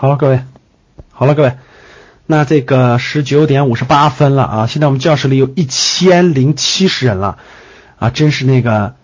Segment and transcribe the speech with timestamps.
[0.00, 0.44] 好了，各位，
[1.10, 1.54] 好了，各位，
[2.24, 4.66] 那这个十九点五十八分了啊！
[4.68, 7.38] 现在我们教室里有一千零七十人了
[7.98, 8.94] 啊，真是那个，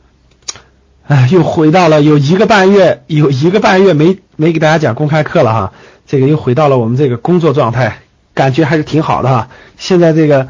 [1.08, 5.72] 哎，又回到了有一个半月，有一个半月没没给大家讲公开课了哈，
[6.06, 7.98] 这个又回到了我们这个工作状态，
[8.32, 9.48] 感觉还是挺好的哈。
[9.76, 10.46] 现在这个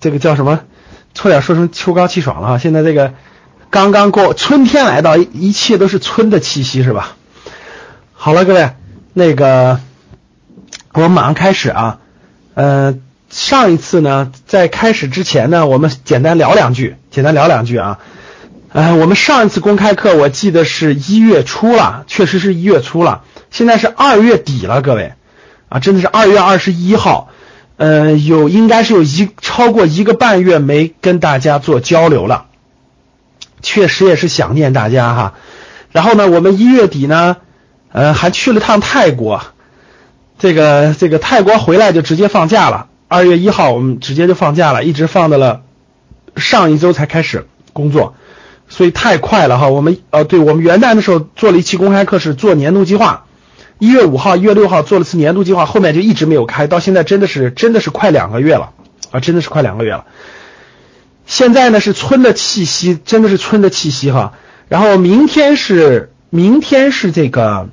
[0.00, 0.60] 这个叫什么？
[1.12, 2.56] 差点说成秋高气爽了哈。
[2.56, 3.12] 现在这个
[3.68, 7.14] 刚刚过春天来到，一切都是春的气息是吧？
[8.14, 8.70] 好了，各位。
[9.18, 9.80] 那个，
[10.92, 12.00] 我们马上开始啊。
[12.52, 12.98] 呃，
[13.30, 17.98] 上一次呢，在开始之前呢，我们简单聊两句，简单聊两句啊。
[18.74, 23.22] 呃，我们上一次公开课，我记得是一月初了，确实是一月初了。
[23.50, 25.14] 现在是二月底了，各位
[25.70, 27.30] 啊，真的是二月二十一号。
[27.78, 32.48] 呃，有应该是有一超过一个半月没跟大家做交流了，
[33.62, 35.32] 确实也是想念大家哈。
[35.90, 37.38] 然后呢，我们一月底呢。
[37.96, 39.40] 呃，还去了趟泰国，
[40.38, 42.88] 这个这个泰国回来就直接放假了。
[43.08, 45.62] 二月一号我们直接就放假了，一直放到了
[46.36, 48.14] 上一周才开始工作，
[48.68, 49.70] 所以太快了哈。
[49.70, 53.24] 我们呃，对我们元旦的时候做了一期公开课，是做年度计划。
[53.78, 58.72] 一月五号、一月六号做了次年度计划，后面就一直没有开，到现在真的是真的是快两个月了
[59.10, 60.04] 啊，真的是快两个月了。
[61.24, 64.34] 现在呢是春的气息，真的是春的气息哈。
[64.68, 67.70] 然后明天是明天是这个。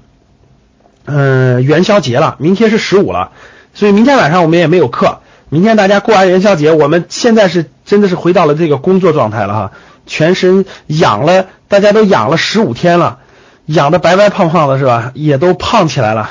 [1.06, 3.32] 嗯，元宵节了，明天是十五了，
[3.74, 5.20] 所以明天晚上我们也没有课。
[5.50, 9.72] 明天大家过完元宵节，我们现在是真的是回到了这个工作状态了哈，
[10.08, 13.20] 全身养了，大家都养了十五天了，
[13.66, 15.12] 养的白白胖胖的是吧？
[15.14, 16.30] 也都胖起来了，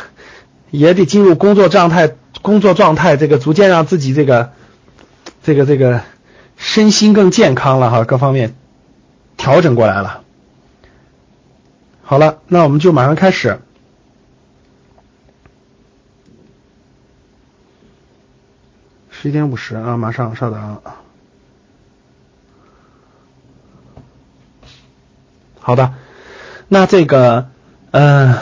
[0.70, 4.50] 也得进入工作状态，工作状态这个逐渐让自己这个
[5.44, 6.00] 这个这个
[6.56, 8.54] 身心更健康了哈，各方面
[9.36, 10.22] 调整过来了。
[12.02, 13.60] 好了，那我们就马上开始。
[19.22, 20.80] 十一点五十啊，马上稍等。
[25.60, 25.94] 好的，
[26.66, 27.46] 那这个，
[27.92, 28.40] 呃，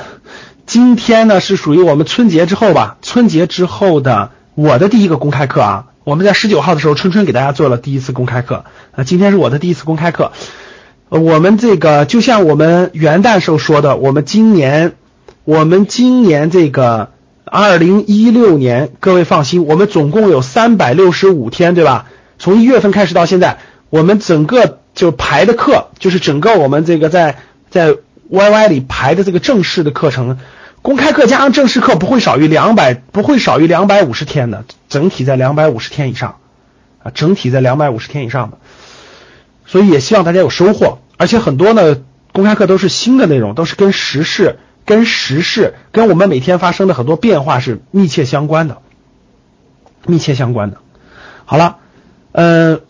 [0.64, 5.86] 今天呢是属于我们春节之后吧，春节之后的我的第一个公开课啊。
[6.02, 10.32] 我们在十九号的时候，春春给大家做了第一次公开课，啊，今天是我的第一次公开课。
[11.10, 14.96] 我们这个就像我们元旦时候说的，我们今年，
[15.44, 17.10] 我们今年这个。
[17.52, 22.06] 二零一六年，各位放心，我们总共有三百六十五天，对吧？
[22.38, 23.58] 从一月份开始到现在，
[23.90, 27.96] 我们整个就排的课，就是整个我们这个在在
[28.30, 30.38] YY 里排的这个正式的课程，
[30.80, 36.36] 公开课加上正式课不会少于两百，不会少于两百五十天的，整体在两百五十天以上
[37.02, 38.58] 啊，整体在两百五十天以上的，
[39.66, 41.96] 所以也希望大家有收获，而且很多呢
[42.32, 44.60] 公开课都是新的内容，都是跟时事。
[44.90, 48.78] 跟时事、跟我们每天发生的很多变化是密切相关的，
[50.04, 50.78] 密切相关的。
[51.44, 51.76] 好了，
[52.32, 52.80] 呃，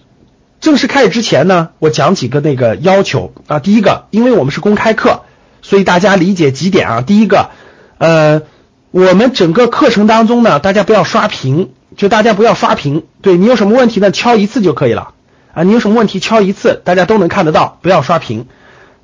[0.63, 3.59] 正式开始之前呢，我讲几个那个要求啊。
[3.59, 5.25] 第一个，因为我们是公开课，
[5.61, 7.03] 所以大家理解几点啊。
[7.03, 7.51] 第一个，
[7.99, 8.41] 呃，
[8.93, 13.05] 我们整个课程当中呢，大家不要刷屏，就大家不要刷屏。
[13.21, 15.13] 对你有什么问题呢，敲一次就可以了
[15.53, 15.65] 啊。
[15.65, 18.47] 你有什么问题敲一次，大家都能看得到，不要刷屏。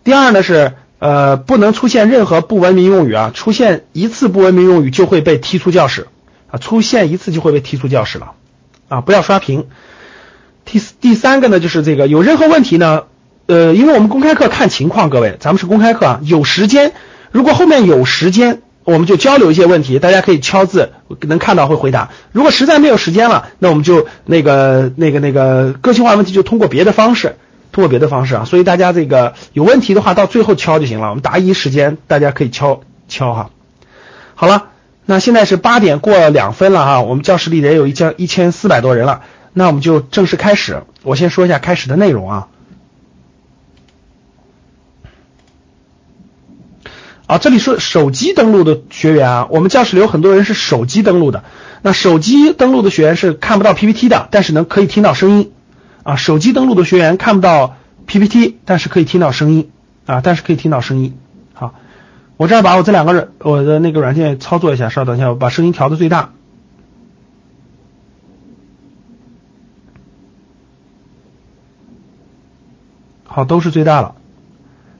[0.03, 0.73] 第二呢是。
[0.99, 3.31] 呃，不能出现任何不文明用语啊！
[3.35, 6.07] 出现一次不文明用语就会被踢出教室
[6.51, 6.59] 啊！
[6.59, 8.33] 出现一次就会被踢出教室了
[8.89, 9.01] 啊！
[9.03, 9.67] 不要刷屏。
[10.65, 13.05] 第第三个呢，就是这个有任何问题呢，
[13.47, 16.93] 呃，因为我们公开课看情况，各位，咱们是公开课啊，有时间，
[17.31, 22.11] 如果后面有时间，我们就交流一些问题，大家可以敲字，能看到会回答。
[22.33, 27.37] 如果实在没有时间了，那我们就那个那个那个个性化问题就通过别的方式。
[27.77, 31.11] 通过别的方式啊，所以大家这个有问题的话，到最后敲就行了。
[31.11, 33.51] 我们答疑时间大家可以敲敲哈。
[34.35, 34.69] 好了，
[35.05, 40.85] 那现在是八点过两分了哈，我们教室里也有一千一千四百多人了，那我们就正式开始。
[41.03, 42.49] 我先说一下开始的内容啊。
[47.27, 51.45] 啊，这里说手机登录的学员啊，我们教室里有很多人是手机登录的，
[51.83, 55.53] 那手机登录的学员是看不到 PPT 的，但是能可以听到声音。
[56.07, 57.75] 啊，手机登录的学员看不到
[58.07, 59.73] PPT，但是可以听到声音
[60.07, 61.19] 啊，但是可以听到声音。
[61.53, 61.75] 好，
[62.37, 66.31] 我这儿把我这两个我的那个软件操作一下，稍等一下，我把声音调的最大。
[73.25, 74.15] 好，都是最大了。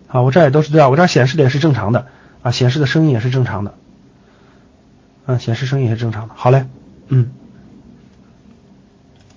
[0.09, 2.09] 好，我这也都是最大，我这儿显示的也是正常的
[2.43, 3.75] 啊，显示的声音也是正常的。
[5.27, 6.35] 嗯，显示声音也是正常的。
[6.35, 6.67] 好嘞，
[7.07, 7.31] 嗯，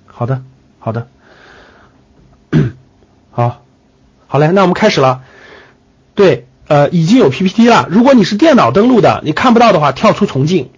[0.08, 0.42] 好的，
[0.80, 1.08] 好的。
[3.40, 3.62] 好，
[4.28, 5.22] 好嘞，那我们开始了。
[6.14, 7.88] 对，呃，已经有 PPT 了。
[7.90, 10.72] 如果你是电脑登录的，你看不到的话，跳出重进，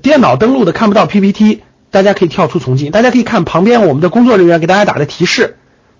[0.00, 1.60] 电脑登录的看不到 PPT，
[1.90, 5.58] 大家可以跳出重进，大家可以看旁边我们的工作人员给大家打的提示。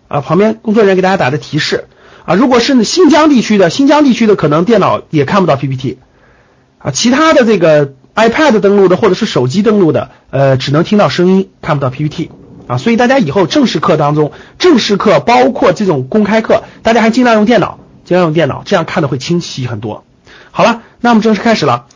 [0.09, 1.85] 啊，旁边工作人员给大家打的提示。
[2.25, 5.99] 啊，如果是新疆地区的，新疆地区的可能电脑也看不到 PPT
[6.79, 12.31] 啊，其他的这个 iPad 登录的或者是手机登录的，呃，只能听到声音，看不到 PPT
[12.67, 20.05] 啊，所以大家以后正式课当中，正式课包括这种公开课，大家还尽量用电脑，尽量用电脑，这样看的会清晰很多。
[20.51, 21.87] 好了，那我们正式开始了。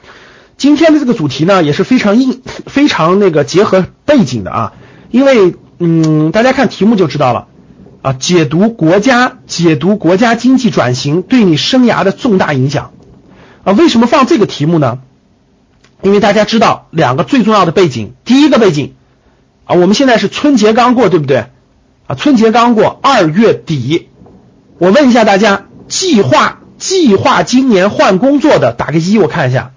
[0.56, 4.72] 今天的这个主题呢也是非常硬、非常那个结合背景的啊，
[5.10, 7.46] 因为嗯，大家看题目就知道了
[8.02, 12.92] 啊，解读国家、解读国家经济转型对你生涯的重大影响
[13.64, 13.72] 啊。
[13.72, 14.98] 为什么放这个题目呢？
[16.02, 18.94] 因为大家知道两个最重要的背景，第一个背景
[19.70, 21.46] 啊，我们现在是春节刚过，对不对
[22.08, 22.16] 啊？
[22.16, 24.08] 春节刚过，二月底，
[24.78, 29.70] 我问一下大家，计划计划今年换工作的打个一，我看一下。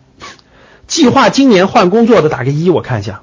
[0.88, 3.22] 计划今年换工作的打个一，我看一下。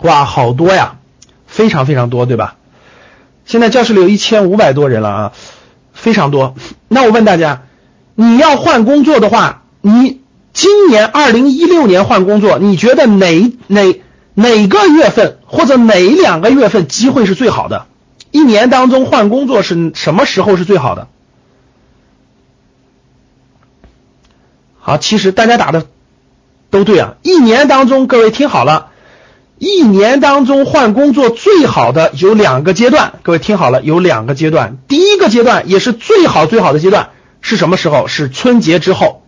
[0.00, 0.98] 哇，好多呀，
[1.46, 2.56] 非常非常多，对吧？
[3.44, 5.32] 现在教室里有一千五百多人了啊，
[5.92, 6.56] 非常多。
[6.88, 7.62] 那我问大家，
[8.16, 10.21] 你要换工作的话，你
[10.52, 14.00] 今年二零一六年换工作，你觉得哪哪
[14.34, 17.86] 哪个月份或者哪两个月份机会是最好的？
[18.30, 21.08] 一年当中换工作是什么时候是最好的？
[24.78, 25.86] 好，其实大家打的
[26.70, 27.14] 都对啊。
[27.22, 28.90] 一年当中，各位听好了，
[29.58, 34.78] 一年当中换工作最好的有两个阶段，各位听好了，有两个阶段。
[34.88, 37.10] 第一个阶段也是最好最好的阶段
[37.40, 38.08] 是什么时候？
[38.08, 39.21] 是春节之后，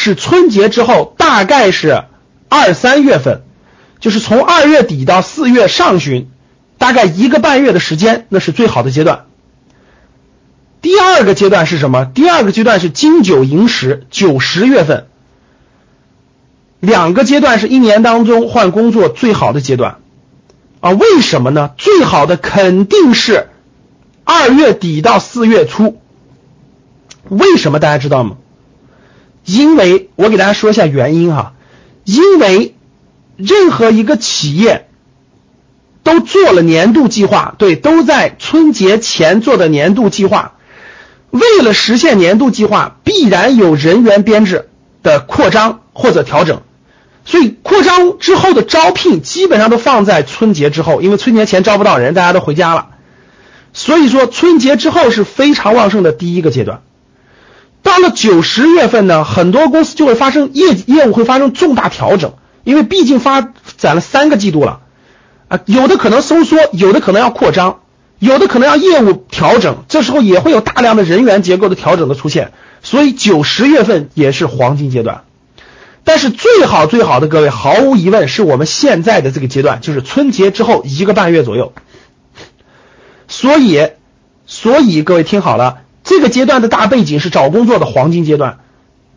[0.00, 2.04] 是春节之后，大概是
[2.48, 3.42] 二三月份，
[3.98, 6.30] 就是从二月底到四月上旬，
[6.78, 9.24] 大概一个半月的时间，那是最好的阶段。
[10.80, 12.04] 第二个阶段是什么？
[12.04, 15.08] 第二个阶段是金九银十，九十月份。
[16.78, 19.96] 两个阶段是一年当中换工作最好的阶段
[20.78, 20.92] 啊？
[20.92, 21.72] 为什么呢？
[21.76, 23.48] 最好的肯定是
[24.22, 26.00] 二月底到四月初。
[27.28, 28.36] 为什么大家知道吗？
[29.48, 31.54] 因为我给大家说一下原因哈。
[32.04, 32.74] 因为
[33.36, 34.88] 任何一个企业
[36.02, 40.54] 都做了年度计划，对，都在春节前做的年度计划。
[41.30, 44.68] 为了实现年度计划，必然有人员编制
[45.02, 46.62] 的扩张或者调整，
[47.24, 52.88] 所以扩张之后的招聘基本上都放在春节之后，因为春节前招不到人，大家都回家了。
[53.74, 56.80] 所以说春节之后是非常旺盛的第一个阶段。
[57.82, 62.34] 到了九十月份呢，很多公司就会发生业业务会发生重大调整，
[62.64, 63.40] 因为毕竟发
[63.76, 64.80] 展了三个季度了
[65.48, 67.80] 啊，有的可能收缩，有的可能要扩张。
[68.20, 72.50] 有的可能要业务调整，这时候也会有大量的人员结构的调整的出现，
[72.82, 75.22] 所以九十月份也是黄金阶段。
[76.02, 81.72] 但是最好最好的各位，毫无疑问是我们现在的这个阶段，就是春节之后一个半月左右。
[83.28, 83.86] 所以，
[84.46, 88.60] 所以各位听好了，这个阶段的大背景是找工作的黄金阶段。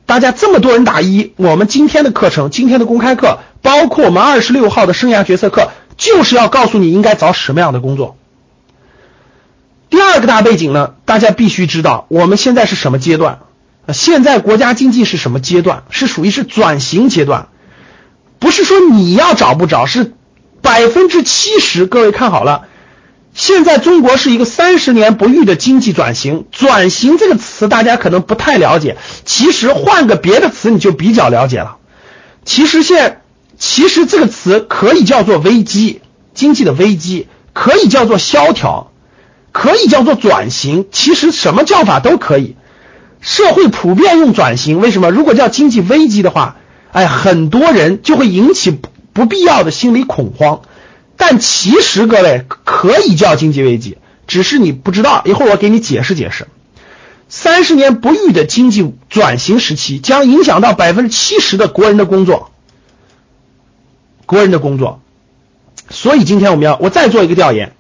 [0.06, 8.18] 大家这么多人打一，我们今天的课程，今天的公开课，包括我们二十六号的生涯决策课，就是要告诉你应该找什么样的工作。
[9.90, 13.40] 第二个大背景呢，大家必须知道，我们现在是什么阶段？
[13.94, 15.84] 现在国家经济是什么阶段？
[15.92, 17.48] 是属于是转型阶段，
[18.38, 20.12] 不是说你要找不着，是
[20.62, 21.86] 百分之七十。
[21.86, 22.64] 各位看好了，
[23.34, 26.46] 现在中国是一个三十年不遇的经济转型。
[26.52, 31.78] 转型这个词大家可能不太了解，其实换个别的词你就比较了解了。
[32.46, 33.22] 其实现
[33.58, 36.02] 其实这个词可以叫做危机，
[36.34, 38.88] 经济的危机可以叫做萧条。
[39.54, 42.56] 可以叫做转型，其实什么叫法都可以。
[43.20, 45.12] 社会普遍用转型，为什么？
[45.12, 46.56] 如果叫经济危机的话，
[46.94, 48.80] 哎，很多人就会引起
[49.12, 50.62] 不必要的心理恐慌。
[51.24, 55.22] 但其实各位可以叫经济危机，只是你不知道。
[55.24, 56.48] 一会儿我给你解释解释。
[57.30, 62.50] 三十年不遇的经济转型时期，将影响到百分之七十的国人的工作，
[64.26, 65.00] 国人的工作。
[65.92, 67.76] 所以今天我们要我再做一个调研，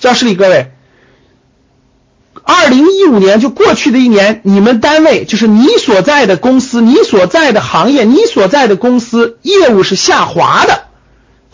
[0.00, 0.72] 教室里各位。
[2.42, 10.88] 二零一五年就过去的一年，你们单位就是你所在的公司、你所在的行业、你所在的公司业务是下滑的。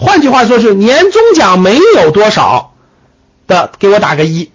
[0.01, 2.73] 换句话说，是年终奖没有多少
[3.47, 4.51] 的，给我打个一。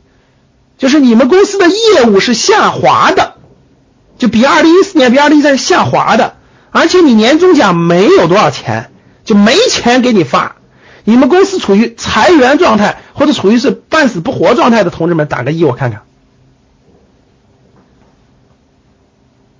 [0.79, 3.35] 就是你们公司的业务是下滑的，
[4.17, 6.35] 就比二零一四年、比二零一三下滑的，
[6.71, 8.91] 而且你年终奖没有多少钱，
[9.23, 10.55] 就没钱给你发。
[11.03, 16.01] 你们公司处于裁员状态或者处于是半死不活状态的同志们，打个一，我看看。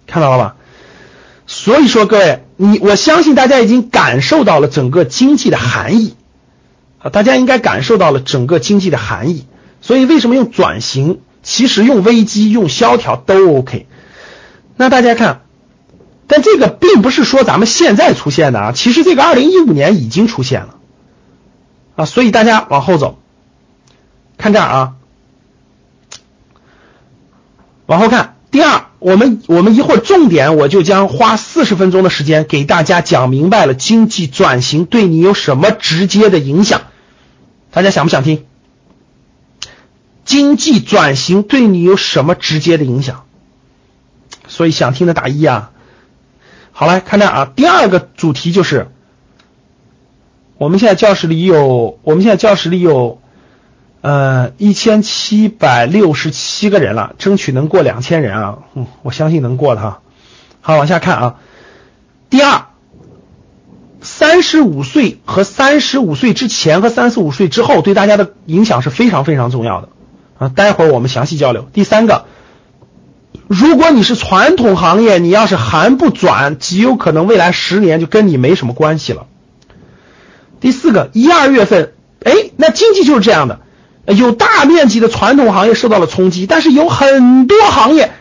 [0.08, 0.56] 看到了吧？
[1.46, 6.16] 所以说各位，你我相信大家已经感受到了整个经济的含义
[7.00, 9.46] 啊，大家应该感受到了整个经济的含义。
[9.82, 11.22] 所以为什么用转型？
[11.44, 13.88] 其实用危机、用萧条都 OK。
[14.78, 15.42] 那大家看，
[16.28, 20.76] 但这个并不是说咱们现在出现的啊，其实这个二零一五年已经出现了
[21.96, 22.06] 啊。
[22.06, 23.20] 所以大家往后走，
[24.38, 24.94] 看这儿啊，
[27.86, 28.38] 往后看。
[28.50, 36.82] 第二，我们我们一会儿重点我就将花四十分钟的时间给大家讲明白了经济转型对你有什么直接的影响，
[37.70, 38.46] 大家想不想听？
[40.24, 43.26] 经济转型对你有什么直接的影响？
[44.48, 45.70] 所以想听的打一啊。
[46.72, 48.88] 好，来看这啊，第二个主题就是，
[50.58, 53.22] 我们现在教室里有，我们现在教室里有。
[54.06, 58.60] 呃，一千七百六十七个人了，争取能过两千人啊！
[58.76, 60.02] 嗯，我相信能过的哈。
[60.62, 61.36] 好，往下看啊。
[62.30, 62.66] 第二，
[64.02, 69.90] 三十五岁和三十五岁之前和三十五岁之后对大家的影响是非常非常重要的
[70.38, 70.50] 啊。
[70.50, 71.68] 待会儿我们详细交流。
[71.74, 72.26] 第三个，
[73.48, 79.26] 如果你是传统行业，你要是还不转，极有可能未来十年就跟你没什么关系了。
[80.60, 81.94] 第四个，一二月份，
[82.24, 83.62] 哎，那经济就是这样的。
[84.06, 88.12] 有大面积的传统行业受到了冲击，但是有很多行业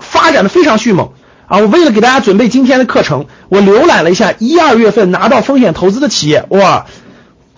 [0.00, 1.10] 发展的非常迅猛
[1.46, 1.58] 啊！
[1.58, 6.86] 我为了给大家准备今天的课程，我浏览了一下一二月份拿到风险投资的企业，哇，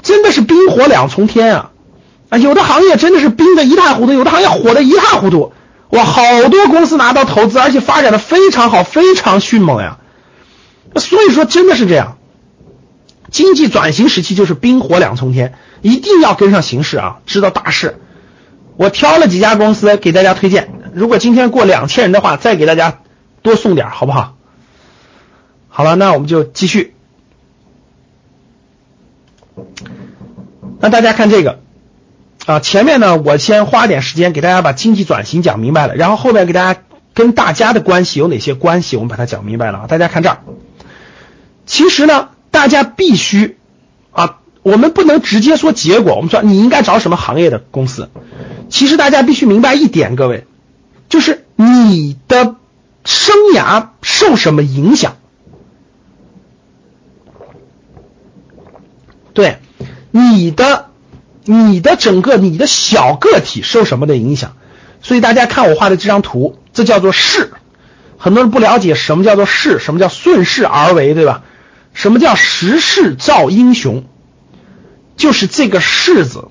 [0.02, 1.70] 真的是冰火两重天啊！
[2.28, 5.52] 啊，有的行业真的是冰的一塌糊涂，有的行业火的一塌糊涂，
[5.90, 9.98] 哇，好多公司拿到投资，而且发展的非常好，非常迅猛呀！
[10.96, 12.18] 所以说真的是这样，
[13.30, 15.54] 经济转型时期就是冰火两重天。
[15.82, 17.98] 一定要跟上形势啊，知道大势。
[18.76, 23.00] 我挑了几家公司给大家推荐，如果今天过两千人的话，再给大家
[23.42, 24.36] 多送点，好不好？
[25.68, 26.94] 好了，那我们就继续。
[30.80, 31.60] 那大家看这个
[32.46, 36.80] 啊，前面呢，我先花点时间给大家把经济转型讲明白了，然后后面给大家
[37.14, 39.86] 跟大家的关系有哪些关系，我们把它讲明白了啊。
[39.86, 40.40] 大家看这儿，
[41.66, 43.56] 其实呢，大家必须
[44.12, 44.38] 啊。
[44.62, 48.10] 我们不能直接说结果，我们说你应该找什么行业的公司。
[48.68, 50.44] 其实大家必须明白一点，各位，
[51.08, 52.56] 就是你的
[53.04, 55.16] 生涯受什么影响？
[59.32, 59.60] 对，
[60.10, 60.90] 你的
[61.44, 64.56] 你的整个你的小个体受什么的影响？
[65.00, 67.52] 所以大家看我画的这张图，这叫做势。
[68.18, 71.44] 很多人不了解什么叫做势，什么叫顺势而为，对吧？
[71.92, 74.04] 什么叫时势造英雄？
[75.16, 76.48] 就是这个“势”字，“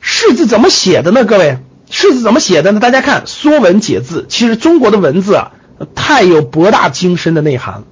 [0.00, 1.26] 势”字怎么写的呢？
[1.26, 1.58] 各位
[1.90, 2.80] ，“势”字怎么写的呢？
[2.80, 5.52] 大家看《说文解字》，其实中国的文字啊，
[5.94, 7.84] 太有博大精深的内涵。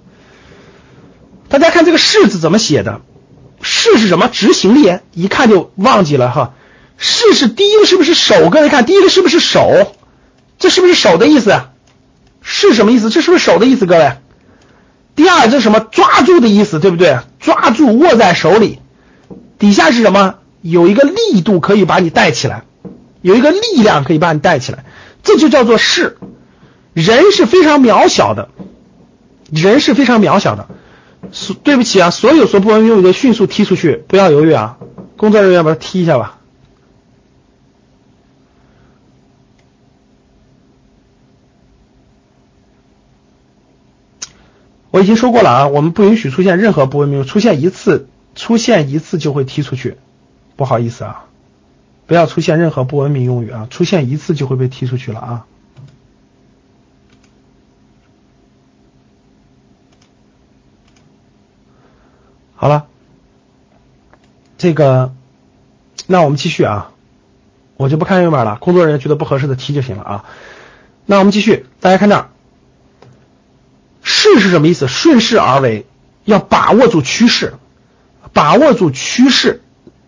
[1.50, 3.02] 大家看这个“世”字怎么写的
[3.60, 4.28] ？“世”是什么？
[4.28, 6.54] 执行力，一看就忘记了哈。
[6.96, 8.48] “世”是第一个是不是手？
[8.48, 9.94] 各位看，第一个是不是手？
[10.58, 11.60] 这是不是手的意思？
[12.40, 13.10] 是什么意思？
[13.10, 13.84] 这是不是手的意思？
[13.84, 14.12] 各位，
[15.18, 15.80] 第二这是什么？
[15.80, 17.18] 抓住的意思，对不对？
[17.40, 18.78] 抓住，握在手里。
[19.58, 20.36] 底下是什么？
[20.62, 22.62] 有一个力度可以把你带起来，
[23.20, 24.84] 有一个力量可以把你带起来，
[25.24, 26.18] 这就叫做势。
[26.94, 28.48] 人是非常渺小的，
[29.50, 30.68] 人是非常渺小的。
[31.32, 34.76] 所对不起啊，所有说不文明用语的迅速踢出去，不要犹豫啊！
[35.16, 36.37] 工作人员把他踢一下吧。
[44.98, 48.08] 我已经说过了啊，我们不允许出现任何不文明，出现一次。
[48.34, 49.96] 出现一次就会踢出去，
[50.54, 51.24] 不好意思啊，
[52.06, 55.46] 不要出现任何不文明用语啊，出现一次就会被踢出去了啊。
[62.54, 62.86] 好了，
[64.56, 65.12] 这个，
[66.06, 66.92] 那我们继续啊，
[67.76, 70.24] 我就不看右边了，工作人员觉得不合适的踢就行了啊。
[71.06, 72.30] 那我们继续，大家看这儿，
[74.08, 74.88] 势是什么意思？
[74.88, 75.86] 顺势而为，
[76.24, 77.54] 要把握住趋势。
[78.32, 79.62] 把握住趋势，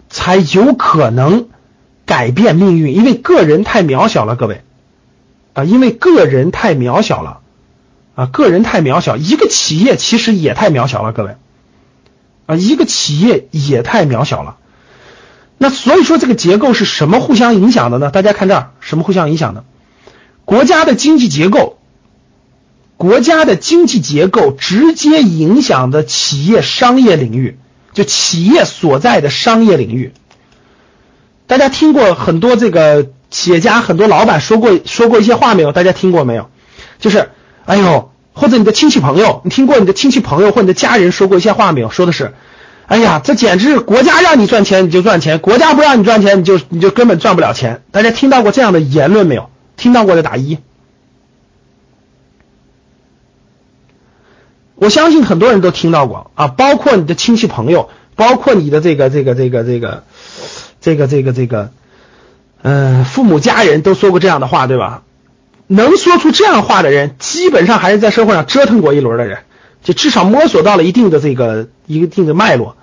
[0.08, 1.48] 才有可能
[2.06, 2.94] 改变命运。
[2.94, 4.62] 因为个人太渺小了，各位
[5.54, 7.40] 啊，因为个人太渺小了
[8.14, 11.36] 啊，个人太渺小，一个企业其实也太渺小了，各位
[12.46, 14.56] 啊，一个企业也太渺小了。
[15.58, 18.10] 那所以说，这个结构是什么互相影响的呢？
[18.10, 19.64] 大家看这儿，什么互相影响的？
[20.44, 21.78] 国家的经济结构，
[23.00, 27.56] 国家的经济结构直接影响的企业商业领域。
[27.94, 30.12] 就企业所在的商业领域，
[31.46, 35.72] 大家听过很多这个企业家、很多老板说过说过一些话没有？
[35.72, 36.50] 大家听过没有？
[36.98, 37.30] 就是，
[37.64, 41.88] 哎呦，或者你的亲戚朋友，你听过你的亲戚朋友或你的家人说过一些话没有？
[41.88, 42.34] 说的是，
[42.86, 47.82] 哎呀，这简直是国家让你赚钱你就赚钱，国家不让你赚钱你就你就根本赚不了钱。
[47.92, 49.48] 大家听到过这样的言论没有？
[49.78, 50.58] 听到过的打一。
[54.80, 60.04] 我相信很多人都听到过啊，包括你的亲戚朋友，包括你的这个这个这个这个
[60.80, 61.70] 这个这个这个，
[62.62, 65.02] 嗯，父母家人都说过这样的话，对吧？
[65.66, 69.40] 能说出这样话的人，基本上还是在社会上折腾过一轮的人，
[69.84, 72.76] 就至少摸索到了一定的这个一定的脉络。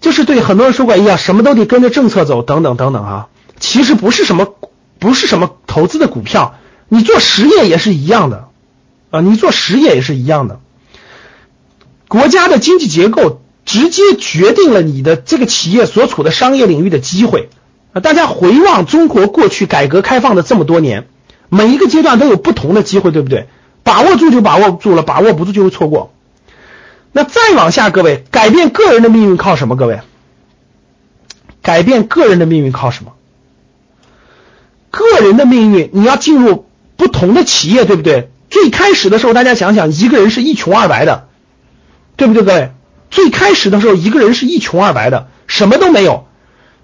[0.00, 3.26] 就是对很多人说过，哎呀，什么都得跟着政策走，等等等等啊。
[3.58, 4.54] 其实不是什么
[5.00, 6.54] 不是什么投资的股票，
[6.88, 8.44] 你做实业也是一样的
[9.10, 10.60] 啊，你做实业也是一样的。
[12.08, 17.48] 国家的经济结构直接决定了你的这个企业所处的商业领域的机会
[17.92, 18.00] 啊！
[18.00, 21.08] 大家回望中国过去改革开放的这么多年，
[21.48, 23.48] 每一个阶段都有不同的机会，对不对？
[23.82, 26.12] 把握住就把握住了，把握不住就会错过。
[27.12, 29.74] 那再往下，各位，改变个人的命运靠什么？
[29.76, 30.00] 各位，
[31.62, 33.14] 改变个人的命运靠什么？
[34.90, 38.30] 个人的命运，你要进入不同的企业，对不对？
[38.50, 41.25] 最开始的时候，大家想想，一个人是一穷二白的。
[42.16, 42.70] 对不对，各位？
[43.10, 46.26] 最开始的时候，一个人是一穷二白的，什么都没有。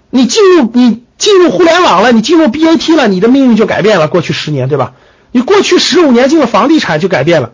[0.09, 4.07] 你进入你进入互联网了，你进入 BAT 了，你的命运就改变了。
[4.07, 4.93] 过去十年，对吧？
[5.31, 7.51] 你过去十五年进入房地产就改变了。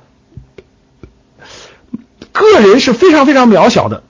[2.32, 4.04] 个人是非常非常渺小的，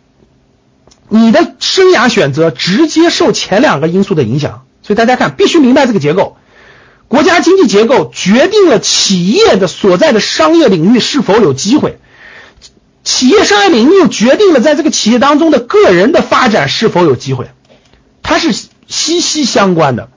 [1.07, 4.65] 你的生涯选择直接受前两个因素的影响。
[4.81, 6.37] 所以大家看，必须明白这个结构。
[7.07, 11.99] 国家经济结构决定了企业的所在的商业领域是否有机会。
[13.09, 17.49] 企业商业领域决定了在这个企业当中的个人的发展是否有机会，
[18.21, 20.09] 它是息息相关的。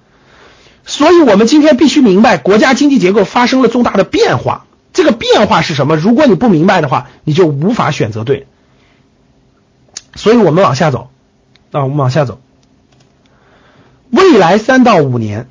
[0.84, 4.66] 所以，我们今天必须明白，国家经济结构发生了重大的变化。
[4.92, 5.97] 这个变化是什么？
[5.97, 8.47] 如果你不明白的话，你就无法选择对。
[10.14, 11.08] 所以我们往下走
[11.71, 12.43] 啊，我们往下走。
[14.10, 15.49] 未来三到五年，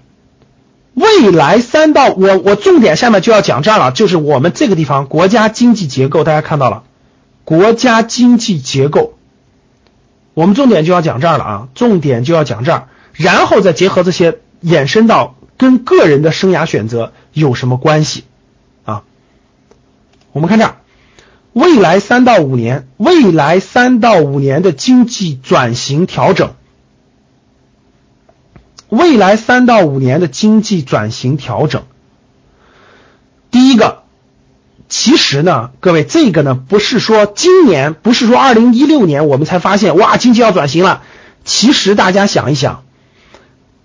[0.93, 6.83] 未来三到我我重点下面就要讲这儿了，就是我们这个地方国家经济结构，大家看到了。
[7.43, 9.15] 国家经济结构，
[10.33, 18.23] 我们重点就要讲这儿了啊，重点就要讲这儿，然后再结合这些延伸到跟个人的生涯选择有什么关系
[18.85, 19.03] 啊？
[20.31, 20.75] 我们看这儿，
[21.53, 26.53] 未来三到五年，未来三到五年的经济转型调整，
[28.87, 31.83] 未来三到五年的经济转型调整，
[33.49, 33.99] 第一个。
[34.91, 41.01] 其实呢，各位，这个呢不是说今年，不是说二零一六年我们才发现哇，经济要转型了。
[41.45, 42.83] 其实大家想一想，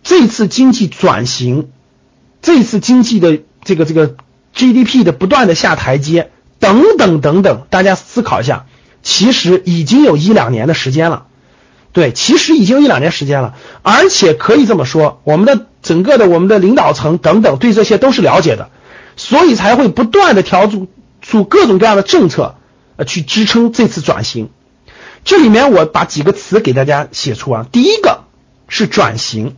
[0.02, 1.70] 这次经济转型，
[2.42, 4.16] 这次经济的这个这个
[4.52, 8.66] GDP 的不断的下台阶，等等等等，大家思考一下，
[9.04, 11.26] 其实已经有一两年的时间了。
[11.92, 18.70] 对，其实已经有一两年时间了，而且可以这么说，我们的整个的我们的领导层等等对这些都是了解的，
[19.14, 20.88] 所以才会不断的调整。
[21.26, 22.54] 出各种各样的政策，
[22.96, 24.50] 呃，去支撑这次转型。
[25.24, 27.66] 这里面我把几个词给大家写出啊。
[27.72, 28.20] 第一个
[28.68, 29.56] 是转型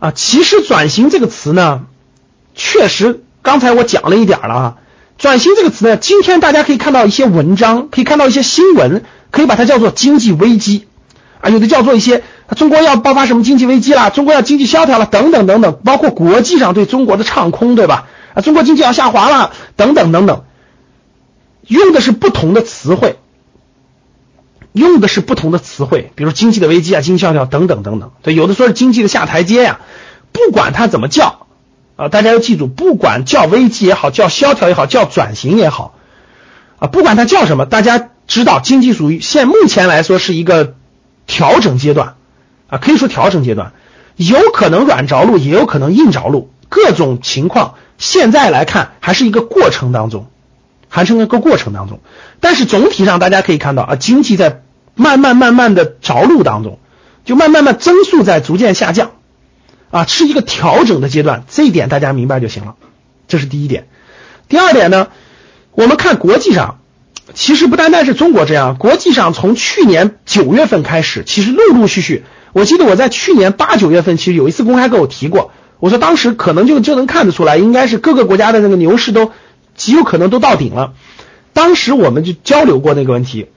[0.00, 1.82] 啊，其实转型这个词呢，
[2.56, 4.76] 确实刚才我讲了一点了啊。
[5.18, 10.88] 转型这个词呢，今天大家可以看到一些文章，可以看到一些新闻，可以把它叫做经济危机
[11.40, 12.24] 啊，有的叫做一些
[12.56, 18.08] 中国要爆发什么经济危机了，中国要经济萧条了，等等等等，包括国际上对中国的唱空，对吧？
[18.34, 20.42] 啊，中国经济要下滑了，等等等等。
[21.72, 23.16] 用的是不同的词汇，
[24.72, 28.10] 用的是不同的词汇，比如经济的危机啊、经济萧条等等等等。
[28.22, 29.80] 对，有的说是经济的下台阶呀，
[30.32, 31.46] 不管它怎么叫
[31.96, 35.94] 啊，大家要记住，不管叫危机也好，叫萧条也好，叫转型也好
[36.78, 40.74] 啊，不管它叫什么，大家知道经济属于现目前来说是一个
[41.26, 42.16] 调整阶段
[42.68, 43.72] 啊，可以说调整阶段，
[44.16, 50.26] 有可能软着陆，也有可能硬着陆，各种情况现在来看还是一个过程当中。
[50.94, 52.00] 还是一个过程当中，
[52.38, 54.60] 但是总体上大家可以看到啊，经济在
[54.94, 56.78] 慢慢慢慢的着陆当中，
[57.24, 59.12] 就慢慢慢增速在逐渐下降，
[59.90, 62.74] 啊，是一个调整的阶段，这一点大家明白就行了。
[63.26, 63.86] 这是第一点。
[64.50, 65.08] 第二点呢，
[65.70, 66.80] 我们看国际上，
[67.32, 79.32] 其实不单单是中国这样，国际上从去年九月份开始，其实陆陆续续，我记得我在去年八九月份其实有一次公开跟我提过，我说当时可能就就能看得出来，应该是各个国家的那个牛市都。
[79.74, 80.94] 极有可能都到顶了，
[81.52, 83.48] 当时我们就交流过那个问题。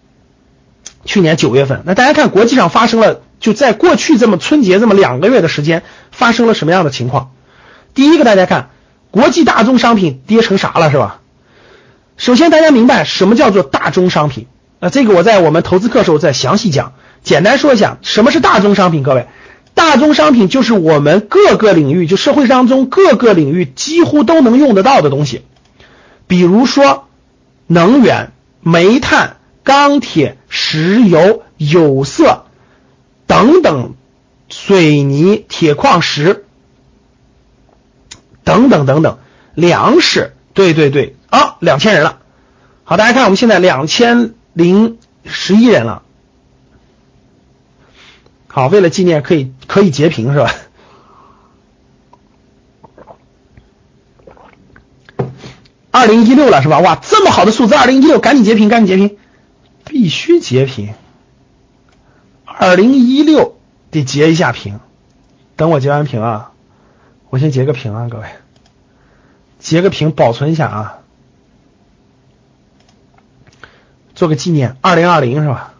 [1.06, 7.32] 去年九月份，那大家看国际上发生了，就在过去这么春节这么两个月的时间，发生了什么样的情况？
[7.94, 8.72] 第一个，大家看
[9.12, 11.22] 国际大宗商品跌成啥了，是吧？
[12.18, 14.48] 首先大家明白什么叫做大宗商品
[14.80, 14.90] 啊？
[14.90, 16.94] 这个我在我们投资课时候再详细讲。
[17.24, 19.04] 简单说一下，什么是大宗商品？
[19.04, 19.28] 各位，
[19.74, 25.42] 大宗商品就是我们各个领域，就社会当中各个领域几乎都能用得到的东西。
[26.28, 27.08] 比如说
[27.68, 32.46] 能源、煤炭、钢铁、石油、有色
[33.28, 33.94] 等等，
[34.50, 36.46] 水泥、铁矿石
[38.44, 39.18] 等等等等，
[39.54, 42.20] 粮食，对对对，啊，两千人了。
[42.84, 46.04] 好，大家看我们现在两千零十一人了。
[48.48, 50.54] 好，为了纪念，可以可以截屏是吧？
[55.96, 56.80] 二零一六了是吧？
[56.80, 59.18] 哇，这么好的数字，二零一六，赶紧截屏，赶紧截屏，
[59.86, 60.94] 必须截屏。
[62.44, 63.58] 二零一六
[63.92, 64.82] 得截一下屏，
[65.56, 66.52] 等我截完屏啊，
[67.30, 68.28] 我先截个屏啊，各位，
[69.60, 70.98] 截个屏保存一下啊，
[74.16, 75.76] 做个纪念，二零二零是吧？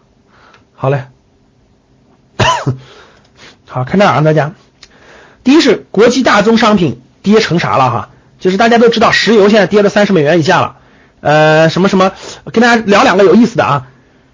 [0.72, 1.08] 好嘞。
[3.68, 4.54] 好看这儿啊，大家，
[5.44, 8.10] 第一是国际大宗商品跌成啥了哈？
[8.46, 10.76] 就是大家都知道，石油现在跌了三十美元以下了。
[11.20, 12.12] 呃，什么什么，
[12.52, 13.88] 跟大家聊两个有意思的啊。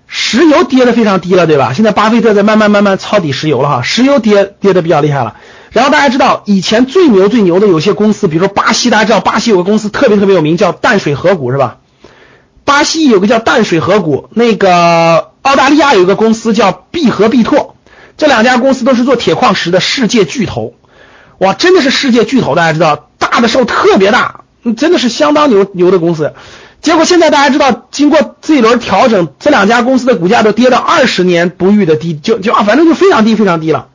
[0.06, 1.72] 石油跌的非常低了，对吧？
[1.72, 3.80] 现在巴菲特在慢慢慢慢抄底石油了哈。
[3.80, 5.36] 石油跌跌的比较厉害了。
[5.70, 11.78] 然后大家知道，以前最牛最牛的有些公司，比如说巴西，大家知道巴西有个公司特别特别有名，叫淡水河谷是吧？
[12.66, 17.76] 巴西有个叫淡水河谷，那个澳大利亚有个公司叫必和必拓。
[18.18, 20.74] 这两家公司都是做铁矿石的世界巨头，
[21.38, 24.42] 哇，真的是世界巨头，大家知道，大的时候特别大，
[24.76, 26.34] 真的是相当牛牛的公司。
[26.80, 33.86] 结果现在大家知道，经过这一轮调整，这两家公司的股价都跌到二十年不遇的低，就就啊，反正就非常低非常低了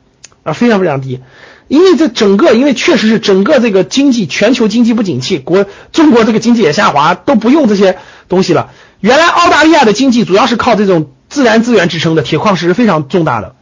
[0.42, 1.20] 啊，非常非常低。
[1.68, 7.98] 因为这整个，因为确实是整个这个经济，全球经济不景气，国中国这个经济也下滑，都不用这些
[8.30, 8.70] 东西了。
[9.00, 13.54] 原来澳大利亚的经济主要是靠这种自然资源支撑的，铁矿石是非常重大的。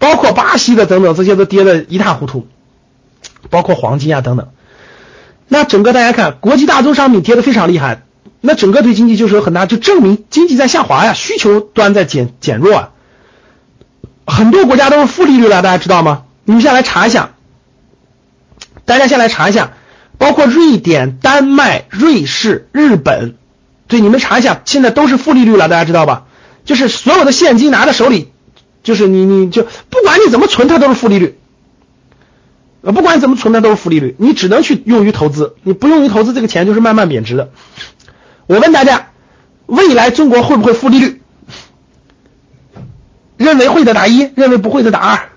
[0.00, 2.48] 包括巴西的等等，这些都跌得一塌糊涂，
[3.50, 4.48] 包括黄金啊等等。
[5.48, 8.02] 那整个大家看，国际大宗商品跌得非常厉害，
[8.40, 12.90] 那整个对经济就是有很大，就证明经济在下滑呀，需求端在减减弱啊。
[14.26, 16.24] 很多国家都是负利率了，大家知道吗？
[16.44, 17.34] 你们先来查一下，
[18.84, 19.72] 大家先来查一下，
[20.18, 23.36] 包括瑞典、丹麦、瑞士、日本，
[23.86, 26.24] 对，你们查一下，现在都是负利率了，大家知道吧？
[26.64, 28.30] 就是所有的现金拿在手里。
[28.82, 31.38] 就是你，你就不管你怎么存，它都是负利率。
[32.84, 34.14] 呃，不管怎么存，的都是负利率。
[34.18, 37.50] 你只能去用于投资，你不用于投资，这个钱就是慢慢贬值的。
[38.46, 39.08] 我问大家，
[39.66, 41.22] 未来中国会不会负利率？
[43.36, 45.30] 认为会的打一，认为不会的打二。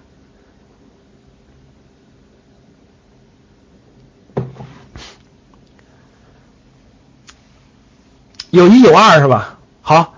[8.49, 9.59] 有一有二是吧？
[9.81, 10.13] 好。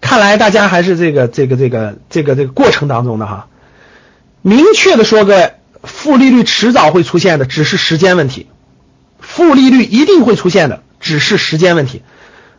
[0.00, 3.48] 看来大家还是这个这个这个这个这个过程当中的哈，
[4.42, 8.46] 明确的说，各位，负利率迟早会出现的，只是时间问题。
[9.20, 12.02] 负利率一定会出现的，只是时间问题。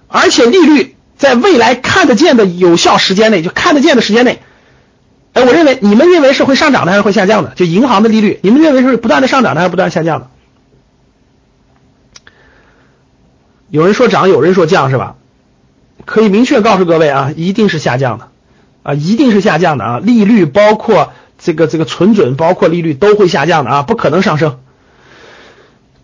[0.08, 4.42] 而且利率在未来看得见的有效时间内，就看得见的时间内，
[5.34, 7.54] 哎，我认为你们认为是会上涨的还是会下降的？
[7.56, 10.30] 就银行的利率，你们认为是不断的上涨的还是不断下降的？
[13.70, 15.16] 有人说涨，有人说降，是吧？
[16.06, 18.30] 可以明确告诉各位啊，一定是下降的
[18.84, 21.14] 啊，一定是下降的啊，利率包括
[21.46, 24.58] 这个这个存准，包括利率都会下降的啊，不可能上升，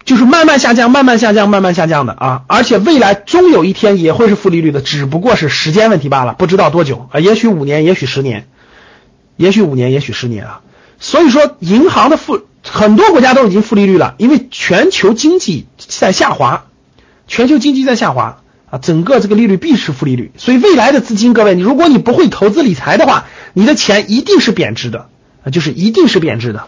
[0.05, 8.47] 就是慢慢下降，慢慢下降，慢慢下降的啊，而且未来终有一天也会是负利率的，只不过是时间问题罢了，不知道多久啊，也许五年，也许十年，
[9.35, 10.61] 也许五年，也许十年啊，
[10.99, 16.65] 所以说银行的负很多国家都已经负利率了，因为全球经济在下滑，
[17.25, 18.37] 全球经济在下滑。
[18.71, 25.09] 啊，整个这个利率必是负利率，所以未来的资金，各位，你如果你不会投资理财的话，你的钱一定是贬值的。
[25.43, 26.67] 啊，就是一定是贬值的，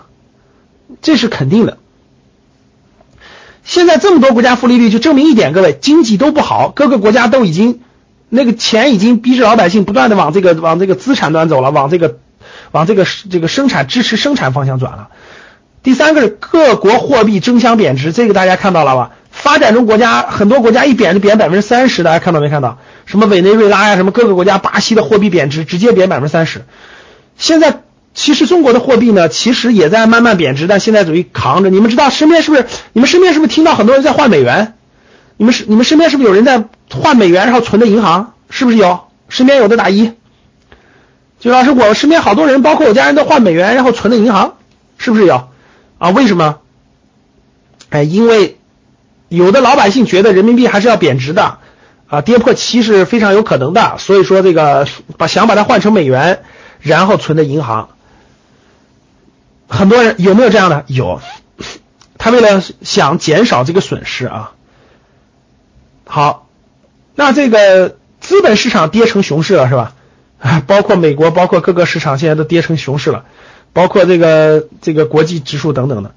[1.02, 1.78] 这是肯定的。
[3.64, 7.82] 现在这么多国家负利率，就证明一点，各位，经济都不好，各个国家都已经
[8.30, 12.18] 那个钱已经逼着老百姓不断的往这个往这个资产端走了，往这个
[12.72, 15.10] 往这个这个生产支持生产方向转了。
[15.82, 19.12] 第三个是各国货币争相贬值，这个大家看到了吧？
[19.32, 22.80] 发展中国家很多国家一贬就贬百分之三十，大家看到没看到？
[23.06, 26.66] 什么委内瑞拉呀，什么各个国家，巴西的货币贬值直接贬百分之三十。
[27.38, 27.82] 现在
[28.13, 31.69] 其实中国的货币呢，其实也在慢慢贬值，但现在属于扛着。
[31.69, 32.65] 你们知道身边是不是？
[32.93, 34.76] 你们身边是不是听到很多人在换美元？
[35.38, 38.34] 你们是你们身边是不是有人在换美元然后存的银行？
[38.49, 39.02] 是不是有？
[39.30, 40.12] 身边有的打一。
[41.39, 44.56] 就老师，我身边好多人，包括我家人都换美元然后存的银行，
[44.97, 45.49] 是不是有？
[45.97, 46.10] 啊？
[46.12, 46.58] 为什么？
[47.89, 48.58] 哎，因为。
[49.30, 51.58] 有的老百姓觉得人民币还是要贬值的
[52.06, 53.95] 啊，跌破七是非常有可能的。
[53.97, 56.43] 所以说这个把想把它换成美元，
[56.82, 57.89] 然后存在银行。
[59.74, 60.86] 很多人有没有这样的？
[60.88, 61.20] 有，
[62.18, 64.54] 他为了想减少这个损失啊。
[66.06, 66.48] 好，
[67.16, 69.96] 那这个资本市场跌成熊市了是吧？
[70.68, 73.26] 包括美国，包括各个市场现在都跌成熊市了，
[73.74, 76.14] 包括这个这个国际指数等等的。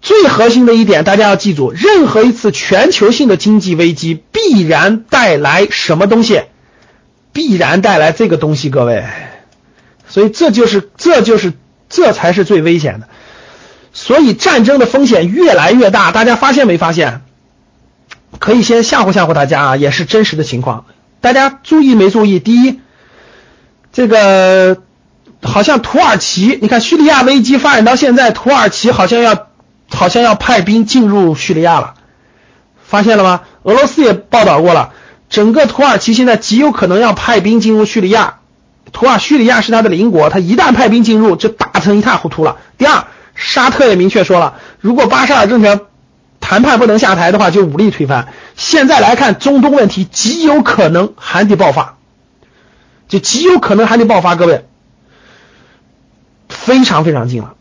[0.00, 6.42] 最核心的一点，大家要记住，任何一次全球性的经济危机必然带来什么东西？
[7.32, 9.04] 必然带来这个东西，各位。
[10.06, 11.52] 所以这就是这就是
[11.94, 13.08] 这才是最危险的。
[13.92, 17.22] 所以战争的风险越来越大，大家发现没发现？
[18.40, 20.86] 可以先吓唬吓唬大家啊，也是真实的情况。
[21.20, 22.40] 大家注意没注意？
[22.40, 22.80] 第一。
[23.92, 24.78] 这个
[25.40, 29.46] 好像土耳其，你看叙利亚危机发展到现在，土耳其好像要
[29.88, 31.94] 好像要派兵进入叙利亚了，
[32.84, 33.42] 发现了吗？
[33.62, 34.92] 俄罗斯也报道过了，
[35.30, 38.40] 整个土耳其现在极有可能要派兵进入叙利亚，
[38.94, 42.56] 土耳叙利亚是他的邻国，他一旦派兵进入，就打成一塌糊涂了。
[42.78, 43.04] 第二，
[43.34, 45.80] 沙特也明确说了，如果巴沙尔政权
[46.40, 48.28] 谈判不能下台的话，就武力推翻。
[48.56, 51.96] 现在来看，中东问题极有可能还得爆发。
[53.08, 54.64] 就极有可能还得爆发，各位，
[56.48, 57.54] 非常非常近了。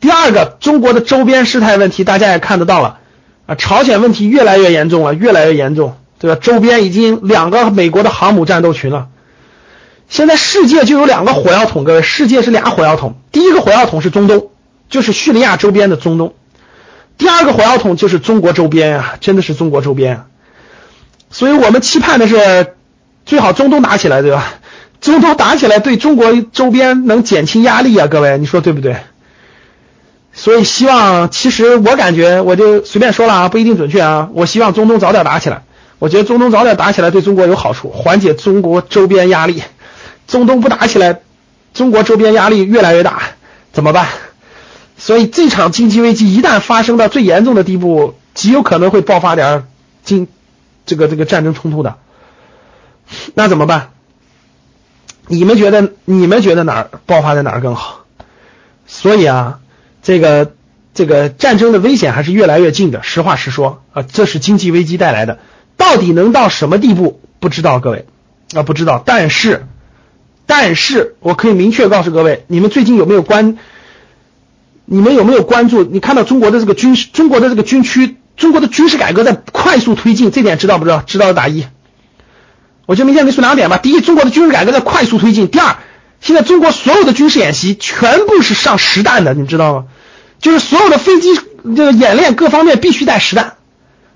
[0.00, 2.98] 第二个，中国的周边事态问题，大家也看得到了
[3.46, 6.38] 啊，朝鲜问题越来越严重了，越来越严重，对吧？
[6.42, 9.06] 周边已经两个美国的航母战斗群了。
[10.08, 13.16] 现在世界就有两个火药桶，各位，世界是俩火药桶。
[13.32, 14.50] 第一个火药桶是中东，
[14.88, 16.34] 就是叙利亚周边的中东；
[17.18, 20.26] 第二个火药桶就是中国周边啊，真的是中国周边啊。
[21.30, 22.74] 所以我们期盼的是，
[23.26, 24.54] 最好中东打起来，对吧？
[25.00, 28.96] 中东打起来，对中国周边能减轻压力啊，各位，你说对不对？
[30.32, 34.28] 所以希望，其实我感觉，我就随便说了啊，不一定准确啊。
[34.32, 35.64] 我希望中东早点打起来，
[35.98, 39.62] 我觉得中东早点打起来对中国有好处，缓解中国周边压力。
[40.26, 41.20] 中东不打起来，
[41.72, 43.22] 中国周边压力越来越大，
[43.72, 44.08] 怎么办？
[44.96, 49.66] 所以这场经济危机一旦发生到最严重的地步，极有可能会爆发点
[50.04, 50.28] 经
[50.86, 51.96] 这个这个战争冲突的，
[53.34, 53.90] 那怎么办？
[55.26, 58.04] 你们觉得你们觉得哪儿爆发在哪儿更好？
[58.86, 59.60] 所以啊，
[60.02, 60.52] 这个
[60.92, 63.02] 这个战争的危险还是越来越近的。
[63.02, 65.38] 实话实说啊，这是经济危机带来的，
[65.76, 68.06] 到底能到什么地步不知道，各位
[68.54, 69.02] 啊不知道。
[69.04, 69.66] 但是
[70.46, 73.56] 但是我可以明确告诉各位，你们最近有没有关？
[74.86, 75.82] 你们有没有关注？
[75.82, 81.02] 你看到中国的这个军事，中国的这个军区，中国的军事改革在快速推进，这点知道不知道？
[81.06, 81.64] 知道的打一。
[82.86, 83.78] 我就明天给你说两点吧。
[83.78, 85.48] 第一，中国的军事改革在快速推进。
[85.48, 85.76] 第二，
[86.20, 89.84] 现在中国所有的军事演习全部是上实弹的，你知道吗？
[90.38, 91.30] 就是所有的飞机
[91.74, 93.54] 这个演练各方面必须带实弹，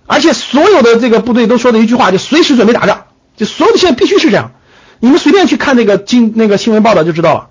[0.06, 3.04] 而且所有的这个部队都说的一句话，就随时准备打仗。
[3.38, 4.52] 就所有的现在必须是这样。
[5.00, 7.48] 你们随便去看那个经那个新闻报道就知道了。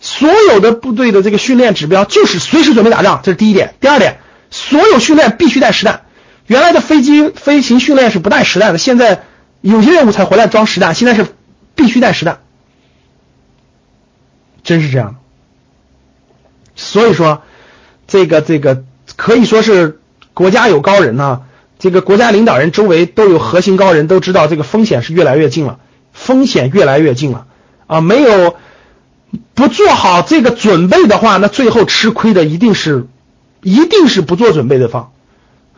[0.00, 3.74] 所有的部队的这个训练指标就是随时准备打仗，这是第一点。
[3.80, 4.18] 第二点，
[4.50, 6.02] 所有训练必须带实弹。
[6.46, 9.24] 原来的飞机飞行训练是不带实弹的，现在。
[9.62, 11.24] 有些任务才回来装实弹，现在是
[11.76, 12.40] 必须带实弹，
[14.64, 15.20] 真是这样。
[16.74, 17.42] 所以说，
[18.08, 18.82] 这个这个
[19.14, 20.00] 可以说是
[20.34, 21.42] 国家有高人呐，
[21.78, 25.78] 这个国家领导人周围都有核心高人，都知道这个风险是越来越近了，
[26.24, 27.46] 风险越来越近了
[27.86, 28.00] 啊！
[28.00, 28.56] 没有
[29.54, 33.06] 不做好这个准备的话，那最后吃亏的一定是
[33.62, 35.12] 一定是不做准备的方。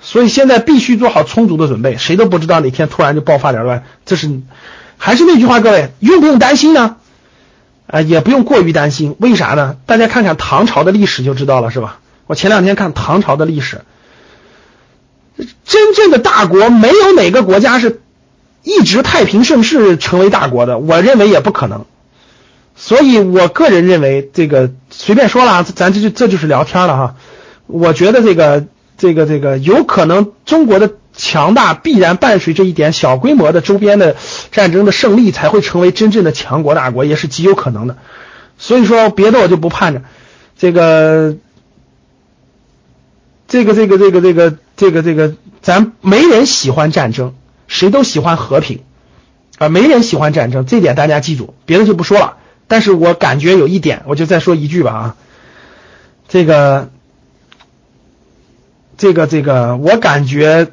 [0.00, 3.84] 所以现在必须做好充足的准备，谁都不知道哪天突然就爆发点乱。
[4.04, 4.30] 这是
[4.98, 6.96] 还是那句话，各位用不用担心呢？
[7.86, 9.16] 啊，也不用过于担心。
[9.18, 9.76] 为啥呢？
[9.86, 12.00] 大家看看唐朝的历史就知道了，是吧？
[12.26, 13.82] 我前两天看唐朝的历史，
[15.64, 18.00] 真正的大国没有哪个国家是
[18.64, 21.84] 一直太平盛世成为大国的，我认为也不可能。
[22.74, 27.14] 所以我个人认为，这个随便说了，咱这就这就是聊天了哈。
[27.68, 28.64] 我觉得这个。
[28.96, 34.14] 这个这个有可能，中国的强大必然伴随着一点小规模的周边的
[34.52, 37.96] 战争的胜利，才会成为真正的强国大国，也是极有可能的。
[38.56, 40.02] 所以说，别的我就不盼着。
[40.56, 41.34] 这个，
[43.48, 47.34] 这个，这个，这个，这个，这个，这个，咱没人喜欢战争，
[47.66, 48.82] 谁都喜欢和平
[49.58, 51.54] 啊，没人喜欢战争，这点大家记住。
[51.66, 52.36] 别的就不说了，
[52.68, 55.16] 但是我感觉有一点，我就再说一句吧啊，
[56.28, 56.90] 这个。
[58.96, 60.68] 这个这个，我感觉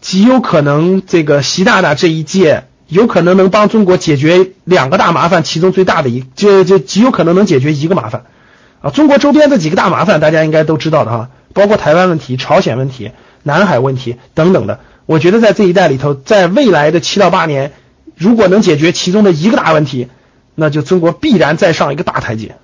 [0.00, 8.24] 极有可能，这个习大大这一届有可能能帮中国解决两个大麻烦，其中最大的一就就极有可能能解决一个麻烦
[8.80, 8.90] 啊。
[8.90, 13.12] 中国周边这几个大麻烦，大家应该都知道的哈，包括台湾问题、朝鲜问题、
[13.44, 14.80] 南海问题等等的。
[15.06, 17.72] 我觉得在这一代里头，在未来的七到八年，
[18.16, 20.08] 如果能解决其中的一个大问题，
[20.54, 22.56] 那就中国必然再上一个大台阶，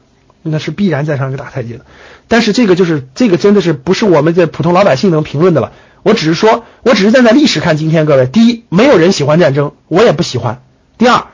[0.43, 1.85] 那是必然再上一个大台阶的。
[2.29, 5.73] 但是这个就是这个真的是不是我们的普通老百姓能评论的了。
[6.03, 10.61] 我只是说，我只是站在历史看今天，各位，第一，没有人喜欢战争，我也不喜欢；
[10.97, 11.25] 第二，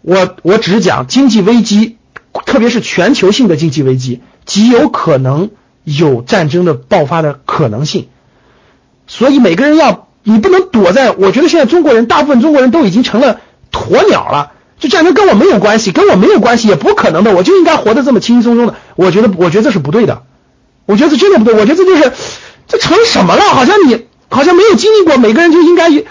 [0.00, 1.98] 我我只是讲经济危机，
[2.46, 5.50] 特别是全球性的经济危机，极有可能
[5.84, 8.08] 有战争的爆发的可能性。
[9.06, 11.10] 所以每个人要，你不能躲在。
[11.10, 13.40] 我觉得现在中国人，大部分中国人都已经成了
[13.72, 18.74] 鸵鸟了，就战争跟我没有关系，跟我没有关系，也不可能的，我就应该活得这么轻轻松松的。
[18.96, 20.22] 我觉得，我觉得这是不对的，
[20.86, 22.12] 我觉得这真的不对，我觉得这就是。
[22.70, 23.42] 这成什么了？
[23.44, 26.04] 好像你好像没有经历过，每个人就应该一，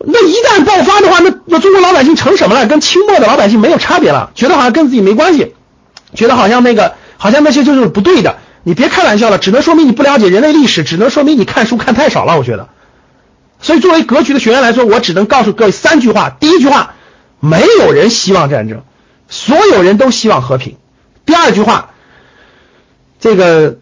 [0.00, 2.66] 那一旦爆发的话，那那中国老百姓成什么了？
[2.66, 5.54] 跟清末的老百姓没有差别了，觉得好像跟自己没关系，
[6.14, 8.38] 觉得好像那个好像那些就是不对的。
[8.64, 12.36] 你别开玩笑了，只能说明你不了解人类历史，只能说明你看书看太少了。
[12.36, 12.70] 我觉得，
[13.60, 16.94] 所以作为格局的学员来说，我只能告诉各位三句话：第一句话，
[17.40, 18.82] 没有人希望战争，
[19.28, 20.74] 所有人都希望和平；
[21.26, 21.90] 第二句话，
[23.20, 23.78] 这个。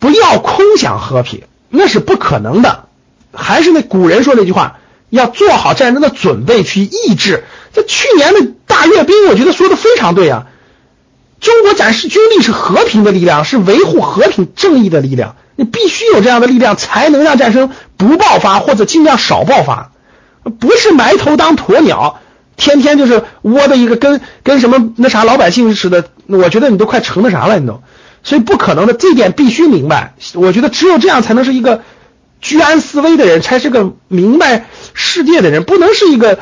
[0.00, 2.88] 不要空想和平，那是不可能的。
[3.32, 7.44] 还是那古人说那句话，要做好战争的准备去抑制。
[7.72, 10.48] 这去年的大阅兵，我觉得说的非常对啊。
[11.40, 15.36] 中国展示军力是和平的力量，是维护和平正义的力量。
[15.56, 19.92] 你必须有这样的力量，才能让战争不爆发或者尽量少爆发。
[20.60, 22.20] 不是埋头当鸵鸟，
[22.56, 26.04] 天天就是窝的一个跟跟什么那啥老百姓似的。
[26.26, 27.82] 我觉得你都快成那啥了，你都。
[28.22, 30.14] 所以不可能的，这点必须明白。
[30.34, 31.82] 我觉得只有这样才能是一个
[32.40, 36.38] 居安思危的人，才是个明白世界的人，不能是一个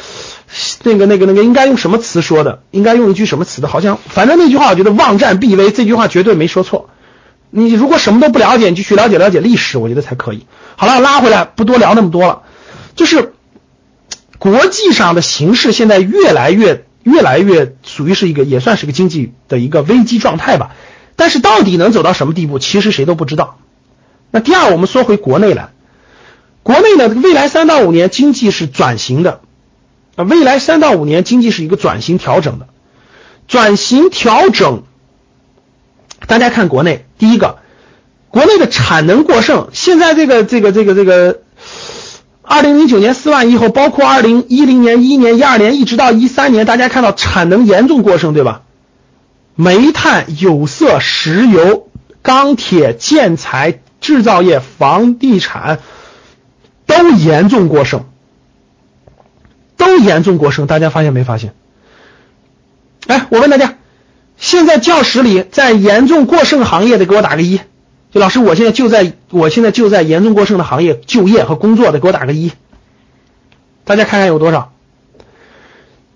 [0.85, 2.63] 那个那个那个应该用什么词说的？
[2.71, 3.69] 应该用一句什么词的？
[3.69, 6.89] 好像反正那句话，我觉得望战必危，这句话绝对没说错。
[7.55, 10.47] 你如果什么都不了解，你就去了解了解历史，我觉得才可以。
[10.77, 12.45] 好了，拉回来，不多聊那么多了。
[12.97, 13.35] 就是
[14.39, 20.75] 国际上的形势现在越来越越来越属于是一个也算是个经济的一个危机状态吧。
[21.15, 23.59] 但是到底能走到什么地步，其实谁都不知道。
[24.31, 25.69] 那第二，我们说回国内来，
[26.63, 29.43] 国内呢，未来三到五年经济是转型的，
[30.17, 32.69] 啊，未来三到五年经济是一个转型调整的，
[33.47, 34.85] 转型调整。
[36.27, 37.59] 大家看国内，第一个，
[38.31, 41.41] 国内的产能过剩，现在这个这个这个这个，
[42.43, 48.63] 二零零九年四万亿后，包括二零一零年、一年、一二年，一直到一三年，大家看到产能严重过剩，对吧？
[49.55, 51.89] 煤炭、有色、石油、
[52.23, 55.81] 钢铁、建材、制造业、房地产
[56.87, 58.07] 都严重过剩，
[59.77, 60.67] 都严重过剩。
[60.67, 61.55] 大家发现没发现？
[63.09, 63.75] 哎，我问大家，
[64.43, 67.61] 现在教室里在严重过剩行业的，给我打个一。
[68.11, 72.51] 就老师，我现在就在，我现在就在严重过剩的行业就业和工作的，给我打个一。
[73.85, 74.73] 大家看看有多少？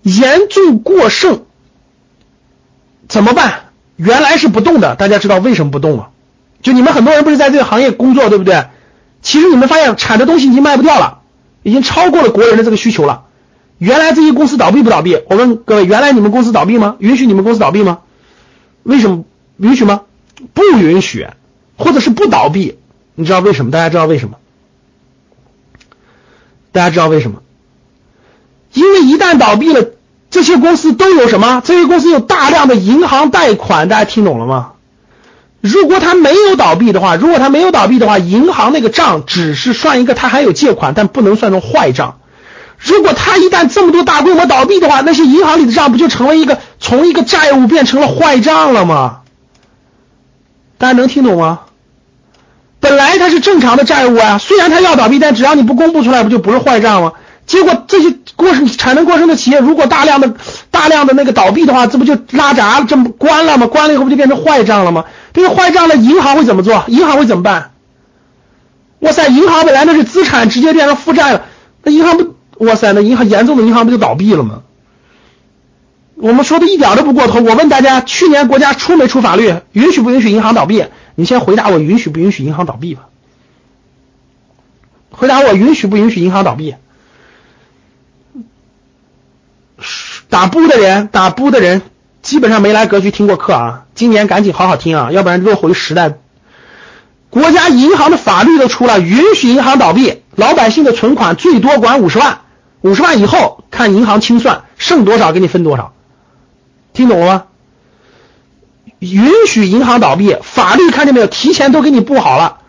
[0.01, 1.45] 严重过剩。
[3.07, 3.69] 怎么办？
[3.95, 6.07] 原来是不动的，大家知道为什么不动吗？
[6.61, 8.65] 就你们很多人不是在这个行业工作，对不对？
[9.21, 11.19] 其实你们发现产的东西已经卖不掉了，
[11.63, 13.23] 已经超过了国人的这个需求了。
[13.77, 15.17] 原来这些公司倒闭不倒闭？
[15.29, 16.97] 我问各位，原来你们公司倒闭吗？
[16.99, 17.99] 允许你们公司倒闭吗？
[18.87, 19.25] 为什么
[19.57, 20.03] 允许吗？
[20.53, 21.27] 不允许，
[21.77, 22.77] 或者是不倒闭？
[23.15, 23.71] 你知道为什么？
[23.71, 24.37] 大家知道为什么？
[26.71, 27.41] 大家知道为什么？
[28.71, 29.91] 因为一旦倒闭了。
[30.29, 31.61] 这些公司都有什么？
[31.65, 34.73] 这些公司有大量的银行贷款，大家听懂了吗？
[35.59, 42.19] 如果他没有倒闭的话，如果他没有倒闭的话，银行那个账只是算一个，他还有借款，但不能算成坏账。
[42.77, 49.21] 如果他一旦这么多大规模倒闭的话，那些银行里的账不就成为一个从一个债务变成了坏账了吗？
[50.77, 51.61] 大家能听懂吗？
[52.79, 57.13] 本来它是正常的债务啊，虽然它要倒闭，但只要你不公布出来，不就不是坏账吗？
[57.47, 60.35] 结果这些过剩产能过剩的企业，如果大量的
[60.69, 63.65] 大量的那个倒闭的话，这不就拉闸，这不关了吗？
[63.65, 65.05] 关了以后不就变成坏账了吗？
[65.33, 66.83] 这个坏账了，银行会怎么做？
[66.87, 67.71] 银行会怎么办？
[68.99, 71.45] 哇塞，银行本来那是资产，直接变成负债了，
[71.83, 74.63] 那银行不，哇塞，那银行严重的银行不就倒闭了吗？
[76.15, 77.41] 我们说的一点都不过头。
[77.41, 80.85] 我问大家，去年国家出没出法律，允许不允许银行倒闭？
[81.13, 83.03] 你先回答我，允许不允许银行倒闭吧？
[85.11, 86.75] 回答我，允许不允许银行倒闭？
[90.29, 91.83] 打不的人，打不的人
[92.23, 93.85] 基本上没来格局听过课啊！
[93.93, 96.17] 今年赶紧好好听啊，要不然落后于时代。
[97.29, 102.39] 国家银行的法律都出了，允许银行倒闭，老百姓的存款最多管五十万，
[102.81, 105.93] 五十万以后看银行清算，剩多少给你分多少。
[106.93, 107.43] 听懂了吗？
[108.99, 111.27] 允许银行倒闭，法律看见没有？
[111.27, 112.59] 提前都给你布好了。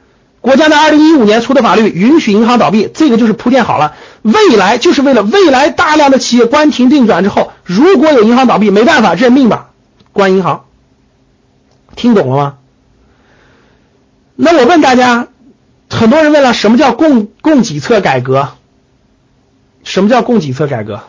[0.40, 3.94] 国家在二零一五年出的法律允许银行倒闭，这个就是铺垫好了。
[4.22, 9.70] 未来就是为了未来大量的企业关停并转之后，如果有银行倒闭，没办法认命吧，
[10.12, 10.64] 关银行。
[11.96, 12.54] 听懂了吗？
[14.36, 15.28] 那我问大家，
[15.90, 18.50] 很多人问了，什么叫供供给侧改革？
[19.84, 21.02] 什么叫供给侧改革？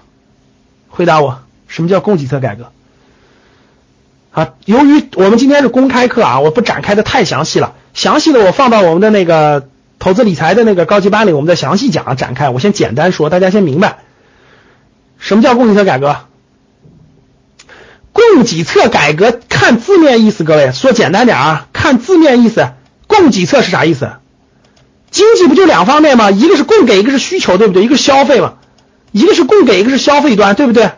[0.90, 2.72] 回答我，什么叫供给侧改革？
[4.32, 9.68] 啊，由于我们今天是公开课啊，我不展开的太详细了，详细的我放到我们的那个
[9.98, 12.50] 投资理财的那个高级班里，我们再详细讲展开。
[12.50, 14.00] 我先简单说，大家先明白，
[15.18, 16.16] 什么叫供给侧改革？
[18.12, 22.70] 供给侧改革看字面意思，各位说简单点啊，看字面意思，
[23.08, 24.12] 供给侧是啥意思？
[25.10, 26.30] 经济不就两方面吗？
[26.30, 27.84] 一个是供给，一个是需求，对不对？
[27.84, 28.56] 一个是消费嘛，
[29.12, 30.92] 一个是供给，一个是消费端，对不对？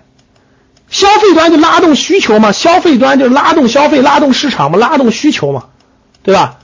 [0.90, 5.66] 消费端就拉动需求嘛，消费端就拉动消费，拉动市场嘛，拉动需求嘛，
[6.22, 6.58] 对吧？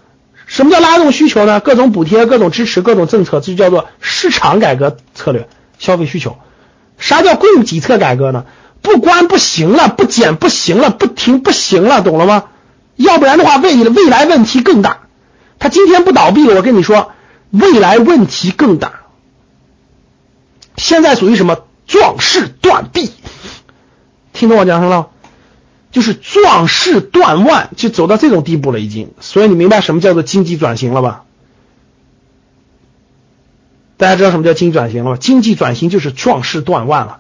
[0.45, 1.60] 什么叫拉动需求呢？
[1.60, 5.48] 各种补贴、各种支持、各种政策，这就叫做市场改革策略，
[5.80, 6.38] 消费需求。
[6.98, 8.45] 啥叫供给侧改革呢？
[8.82, 12.45] 不关不行了，不减不行了，不停不行了，懂了吗？
[12.95, 15.00] 要不然的话，未未来问题更大。
[15.60, 17.12] 他今天不倒闭，我跟你说，
[17.52, 19.02] 未来问题更大。
[20.78, 23.12] 现在属于什么壮士断臂？
[24.34, 25.08] 听懂我讲什么了？
[25.92, 29.12] 就是壮士断腕，就走到这种地步了已经。
[29.20, 31.24] 所以你明白什么叫做经济转型了吧？
[33.98, 35.18] 大家知道什么叫经济转型了吗？
[35.20, 37.20] 经济转型就是壮士断腕了。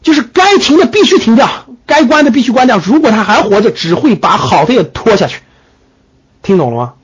[0.00, 2.78] 就是该停的必须停掉，该关的必须关掉。
[2.78, 5.40] 如果他还活着，只会把好的也拖下去。
[6.40, 6.94] 听懂了吗？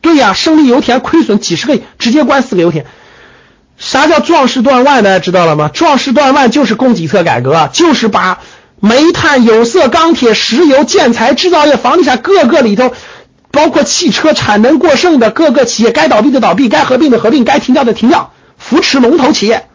[0.00, 2.86] 对呀，胜利油田亏损几十个亿，直接关四个油田。
[3.80, 5.02] 啥叫壮士断腕？
[5.02, 5.70] 大家知道了吗？
[5.72, 8.40] 壮士断腕就是供给侧改革，就是把
[8.78, 12.92] 煤炭、有色、钢铁、石油、建材、制造业、房地产各个里头，
[13.50, 19.66] 包括汽车产能过剩的各个企业，该倒闭的倒闭，该合并的合并，该停掉的停掉，扶持龙头企业。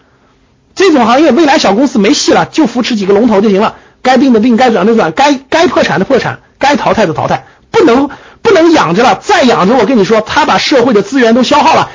[0.75, 3.75] 这种行业未来小公司没戏了，就扶持几个龙头就行了。
[4.03, 8.11] 该并的并，该转的转，该该破产的破产，该淘汰的淘汰，不能
[8.43, 9.19] 不能养着了。
[9.19, 11.89] 再养着，我跟你说，他把社会的资源都消耗了，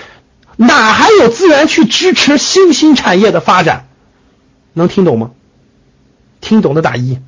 [0.62, 3.88] 哪还有资源去支持新兴产业的发展？
[4.74, 5.30] 能听懂吗？
[6.42, 7.18] 听懂的打一。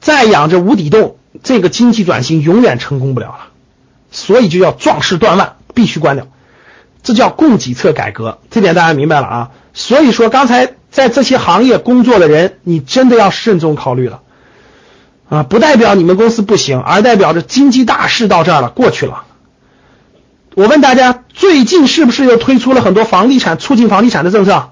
[0.00, 3.38] 再养着无底洞，这个经济转型永远成功不了了。
[4.10, 6.26] 所以就要壮士断腕，必须关掉。
[7.04, 9.50] 这叫供给侧改革，这点大家明白了啊。
[9.74, 14.22] 所以说，刚才在这些行业工作的人，你真的要慎重考虑了
[15.28, 15.44] 啊！
[15.44, 19.24] 不代表你们公司不行，而代表着经济大势到这儿了，过去了。
[20.54, 24.70] 我问大家，最近是不是又推出了很多房地产促进房地产的政策？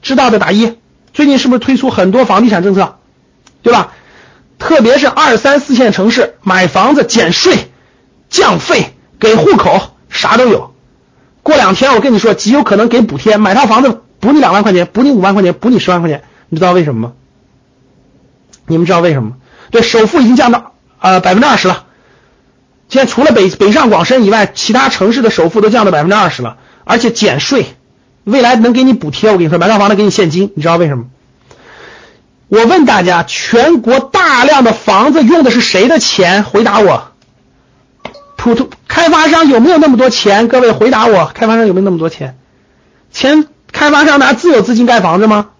[0.00, 0.76] 知道的打一。
[1.12, 2.96] 最近是不是推出很多房地产政策？
[3.62, 3.92] 对吧？
[4.58, 7.70] 特别是二三四线城市，买房子减税、
[8.30, 10.74] 降费、给户口，啥都有。
[11.42, 17.12] 过两天我跟你说，极有可能给补贴，买套房子补你两万块钱，补你五万块钱，补你十万块钱，你知道为什么吗？
[18.66, 19.32] 你们知道为什么？
[19.70, 21.84] 对，首付已经降到呃百分之二十了。
[22.90, 27.64] 现在除了北北上广深以外，其他城市的首付都降到百分之二十了，而且减税，
[28.24, 29.30] 未来能给你补贴。
[29.30, 31.04] 我跟你说，买套房子给你现金，你知道为什么？
[32.48, 36.42] 我问大家，全国大量的房子用的是谁的钱？
[36.42, 37.12] 回答我。
[38.36, 40.48] 普通开发商有没有那么多钱？
[40.48, 42.38] 各位回答我，开发商有没有那么多钱？
[43.12, 45.50] 钱开发商拿自有资金盖房子吗？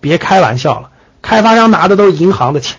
[0.00, 0.90] 别开玩笑了，
[1.22, 2.78] 开发商拿的都是银行的钱。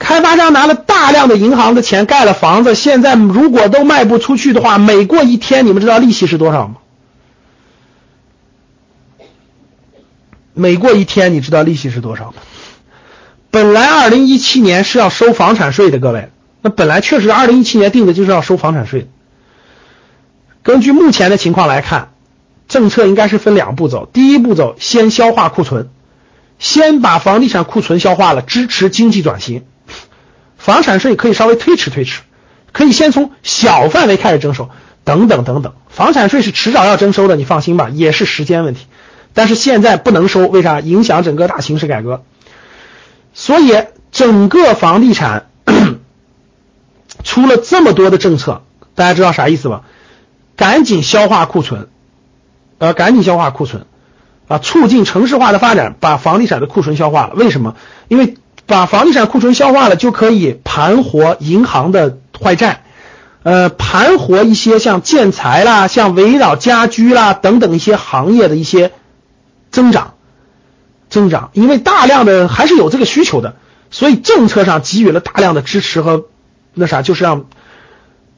[0.00, 6.76] 开发商拿了大量的银行的钱盖了房子，现在如果都卖不出去的话，每过一天，你们知道利息是多少吗？
[10.54, 12.34] 每过一天，你知道利息是多少吗？
[13.50, 16.30] 本来二零一七年是要收房产税的，各位。
[16.62, 19.08] 那本来确实，二零一七年定的就是要收房产税。
[20.62, 22.12] 根据目前的情况来看，
[22.68, 24.08] 政策应该是分两步走。
[24.10, 25.90] 第一步走，先消化库存，
[26.58, 29.64] 先把房地产库存消化了，支持经济转型。
[30.60, 32.20] 房产税可以稍微推迟推迟，
[32.70, 34.70] 可以先从小范围开始征收，
[35.02, 35.72] 等等等等。
[35.88, 38.86] 房产税是迟早要征收的，你放心吧，也是时间问题。
[39.34, 40.78] 但是现在不能收，为啥？
[40.78, 42.22] 影响整个大形势改革。
[43.34, 43.74] 所以
[44.12, 45.46] 整个房地产。
[47.22, 48.62] 出了这么多的政策，
[48.94, 49.82] 大家知道啥意思吧？
[50.56, 51.88] 赶紧消化库存，
[52.78, 53.84] 呃，赶紧消化库存，
[54.48, 57.34] 啊，促进城市化的发展，把房地产的库存消化了。
[57.34, 57.76] 为什么？
[58.08, 58.36] 因为
[58.70, 62.84] 把房地产库存消化了，就可以盘活银行的坏债，
[63.42, 68.92] 呃，盘活一些像建材啦、像围绕家居啦等等一些行业的一些
[69.70, 70.14] 增长，
[71.10, 71.50] 增长。
[71.52, 73.56] 因为大量的还是有这个需求的，
[73.90, 76.24] 所以政策上给予了大量的支持和。
[76.72, 77.46] 那啥，就是让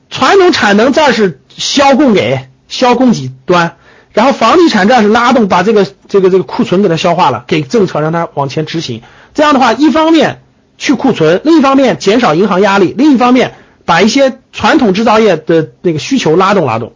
[0.08, 3.76] 传统产能这儿是销供给销供给端，
[4.12, 9.02] 然后房地产这儿是拉动把这个这个这个库存给它消化了，给政策让它往前执行。
[9.34, 10.42] 这样的话，一方面
[10.78, 13.54] 去库存，另一方面减少银行压力，另一方面
[13.84, 16.92] 把一些传统制造业的那个需求拉动拉动。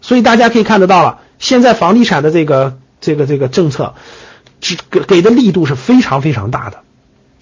[0.00, 3.94] 所以大家可以看得到了，现在房地产的这个这个这个政策，
[4.60, 6.80] 只给给的力度是非常非常大的。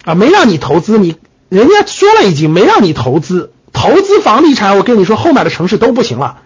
[0.05, 1.17] 啊，没让你投资，你
[1.49, 6.41] 人家说了已经没让你投资，投资房地产，我跟你说后面的城市都不行了。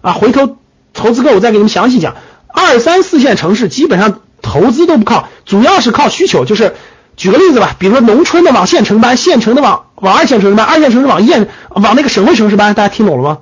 [0.00, 0.56] 啊，回头
[0.94, 2.16] 投资哥我再给你们详细讲，
[2.48, 6.74] 二三四线城市基本上投资都不靠，主要是靠需求，就是
[7.16, 13.38] 举个例子吧，比如说农村的往县城搬，县城的往往二线城市搬，二线城市往县往那个省会城市搬，大家听懂了吗？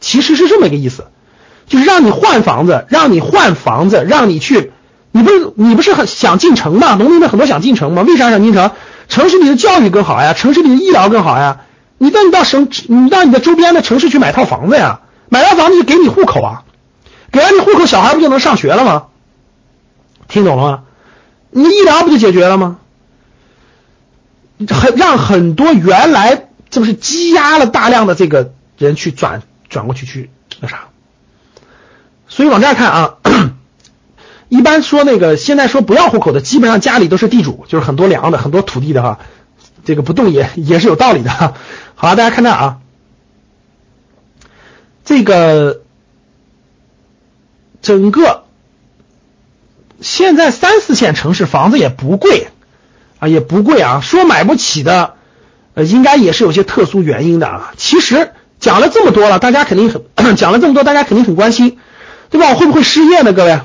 [0.00, 1.06] 其实是这么一个意思。
[1.66, 4.72] 就是让你换房子，让你换房子，让你去，
[5.12, 6.94] 你不是你不是很想进城吗？
[6.98, 8.02] 农民们很多想进城吗？
[8.02, 8.72] 为啥想进城？
[9.08, 11.60] 城市里的教育更好呀，城市里的医疗更好呀。
[11.96, 16.62] 你到你到省，你到你的周边的城市去买套房子呀，买套房子就给你户口啊，
[17.32, 19.04] 给了你户口，小孩不就能上学了吗？
[20.28, 20.84] 听懂了吗？
[21.50, 22.78] 你医疗不就解决了吗？
[24.68, 30.88] 很让很多原来这不是积压了大量的这个人去转转过去去那啥。
[32.28, 33.14] 所以往这儿看啊，
[34.48, 39.18] 一般说那个现在说不要户口的，基本上家里都是地主，就是很多粮的、很多土地的哈，
[39.84, 41.54] 这个不动也也是有道理的。
[41.94, 42.78] 好，大家看这啊，
[45.04, 45.82] 这个
[47.82, 48.43] 整个
[50.00, 52.48] 现在三四线城市房子也不贵
[53.18, 55.14] 啊，也不贵啊，说买不起的，
[55.74, 57.72] 呃，应该也是有些特殊原因的啊。
[57.76, 60.02] 其实讲了这么多了，大家肯定很
[60.36, 61.78] 讲了这么多，大家肯定很关心。
[62.30, 62.50] 对吧？
[62.50, 63.32] 我会不会失业呢？
[63.32, 63.60] 各位，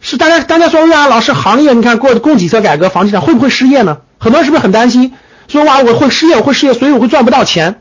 [0.00, 3.98] 是大家大家说哎呀，老师，行业你看过供给侧改革，房地产会不会失业呢？
[4.18, 5.14] 很多人是不是很担心？
[5.48, 7.80] 说哇，我会失业，我会失业，所以我会赚不到钱。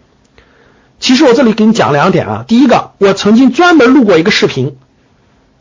[0.99, 2.45] 其实我这里给你讲两点啊。
[2.47, 4.78] 第一个，我曾经专门录过一个视频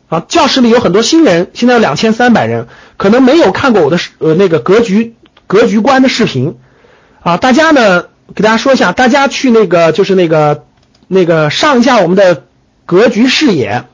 [0.09, 5.15] 啊，教室里有很多新人，现在有两千三百人，可能没有看过我的视呃那个格局
[5.47, 6.57] 格局观的视频
[7.21, 7.37] 啊。
[7.37, 8.05] 大家呢，
[8.35, 10.65] 给大家说一下，大家去那个就是那个
[11.07, 12.43] 那个上一下我们的。
[12.89, 13.85] 格局视野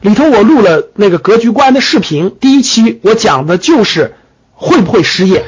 [0.00, 2.36] 里头，我录了那个格局观的视频。
[2.38, 4.14] 第一期我讲的就是
[4.52, 5.44] 会不会失业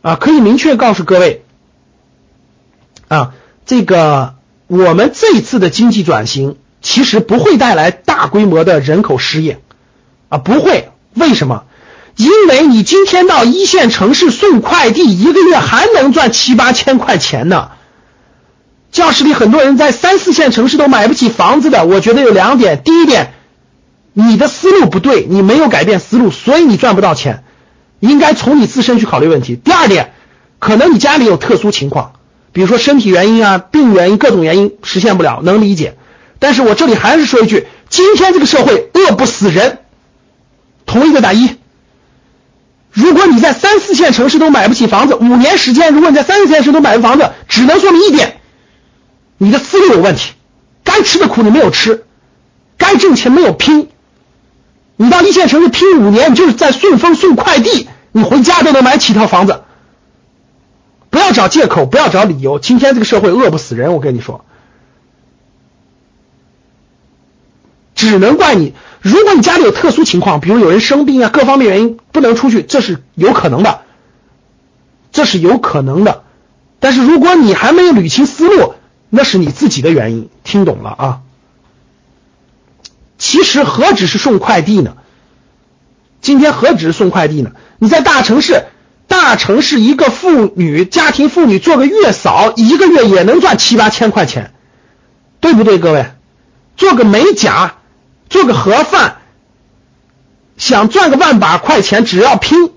[0.00, 0.14] 啊？
[0.14, 1.44] 可以明确告诉各位
[3.08, 3.34] 啊，
[3.66, 4.36] 这个
[4.68, 9.60] 我们这一次的经济转型其实不会带来大规模的人口失业
[10.28, 10.90] 啊，不会。
[11.14, 11.64] 为什么？
[12.16, 17.70] 因为你今天到一线城市送快递，一个月还能赚七八千块钱呢。
[18.90, 22.82] 教室里很多人在三四线城市都买不起房子的，我觉得有两点。
[22.84, 23.32] 第一点，
[24.12, 27.44] 你的思路不对，你没有改变思路，所以你赚不到钱。
[28.00, 29.56] 应该从你自身去考虑问题。
[29.56, 30.12] 第二点，
[30.58, 32.12] 可能你家里有特殊情况，
[32.52, 35.96] 比如说身体原因啊、病原因、各种原因实现不了，能理解。
[36.42, 39.78] 但是我这里还是说一句，今天这个社会饿不死人，
[40.86, 41.56] 同一个打一。
[42.90, 48.40] 如果你在三四线城市都买不起房子，五年时间，如果你在三四线城市都买不房子，只能说明一点。
[49.38, 50.32] 你的思路有问题，
[50.82, 52.06] 该吃的苦你没有吃，
[52.76, 53.88] 该挣钱没有拼。
[54.96, 59.62] 你到一线城市拼五年，你就是在顺丰送快递，你回家都能买起一套房子。
[61.08, 62.58] 不要找借口，不要找理由。
[62.58, 64.44] 今天这个社会饿不死人，我跟你说，
[68.10, 68.74] 只能怪你。
[69.00, 73.82] 如果你家里有特殊情况，比如有人生病啊，各方面原因不能出去，这是有可能的，
[75.12, 76.24] 这是有可能的。
[76.80, 78.74] 但是如果你还没有捋清思路，
[79.08, 81.20] 那是你自己的原因，听懂了啊？
[83.18, 84.96] 其实何止是送快递呢？
[86.20, 87.52] 今天何止是送快递呢？
[87.78, 88.64] 你在大城市，
[89.06, 94.52] 大城市一个妇女家庭妇女做个月嫂，一个月也能赚七八千块钱，
[95.40, 96.06] 对不对，各位？
[96.76, 97.74] 做个美甲，
[98.32, 99.18] 做个盒饭，
[100.56, 102.70] 想赚个万把块钱，只要拼，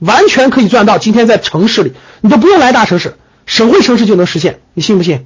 [0.00, 0.98] 完全可以赚到。
[0.98, 5.24] 今天在城市里，你都不用来大城市，省会城市就能实现，你信不信？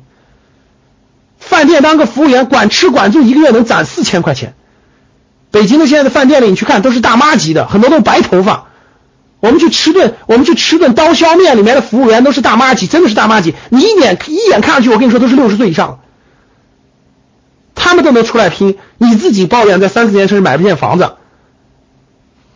[1.39, 4.55] 饭店当个服务员，管吃管住，一个月能攒四千块钱。
[5.51, 8.67] 北京的现在的饭店里，你去看都是大妈级的，很多都白头发。
[9.41, 13.55] 我们去吃顿，我们去吃顿刀削面，里面的服务员都是大妈级，真的是大妈级。
[13.71, 16.01] 你一眼一眼看上去，我跟你说都是六十岁以上，
[17.91, 18.79] 他们都能出来拼。
[18.99, 21.17] 你自己抱怨在三四线城市买不见房子，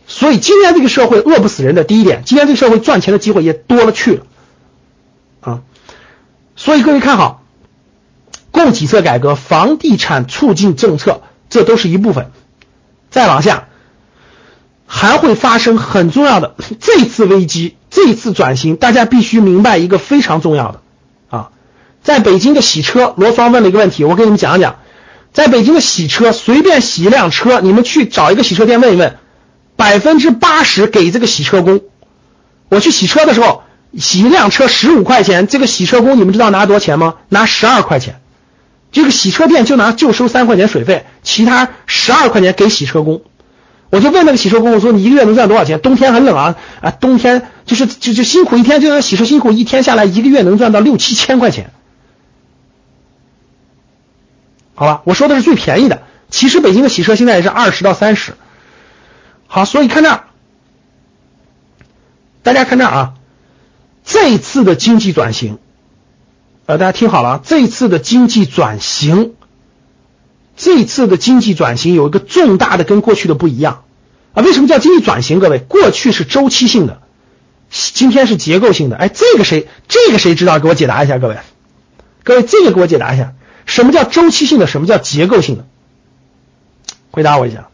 [0.07, 4.27] 所以今天这个社会饿不死人的第一点，今天这个社会赚钱的机会也多了去了
[5.41, 5.61] 啊。
[6.55, 7.41] 所以各位看好。
[8.51, 12.31] 供给侧改革、房地产促进政策，这都是一部分。
[13.11, 13.67] 再往下，
[14.87, 20.83] 还会发生很重要的这次危机、这次转型，大家必须明白一个非常重要的
[21.31, 21.51] 啊，
[22.05, 24.77] 在北京的洗车，罗芳问了一个问题，我给你们讲讲，
[25.35, 29.17] 在北京的洗车，随便洗一辆车，你们去找一个洗车店问一问，
[29.75, 31.81] 百分之八十给这个洗车工。
[32.69, 33.65] 我去洗车的时候，
[33.99, 37.17] 洗一辆车十五块钱，这个洗车工你们知道拿多少钱吗？
[37.29, 38.21] 拿十二块钱。
[38.93, 43.23] 这个洗车店就拿就收三块钱水费，其他十二块钱给洗车工。
[43.91, 45.81] 我就问那个洗车工，我说你一个月能赚多少钱？
[45.81, 51.73] 冬天很冷啊啊，冬天就是就就辛苦一天，就是洗车辛苦一天下来，一个月能赚到六七千块钱。
[54.75, 56.03] 好吧，我说的是最便宜的。
[56.31, 58.35] 其实北京的洗车现在也是二十到三十。
[59.47, 60.25] 好，所以看这儿，
[62.43, 63.15] 大家看这儿啊，
[64.05, 65.59] 这次的经济转型，
[66.67, 69.35] 呃，大家听好了啊，这次的经济转型，
[70.57, 73.85] 这次的经济转型有一个重大的跟过去的不一样
[74.33, 74.43] 啊。
[74.43, 75.39] 为什么叫经济转型？
[75.39, 77.01] 各位，过去是周期性的，
[77.71, 78.97] 今天是结构性的。
[78.97, 79.69] 哎，这个谁？
[79.87, 80.59] 这个谁知道？
[80.59, 81.39] 给我解答一下，各位，
[82.25, 83.35] 各位，这个给我解答一下。
[83.67, 84.67] 什么叫周期性的？
[84.67, 85.67] 什么叫结构性的？
[87.11, 87.69] 回答我一下。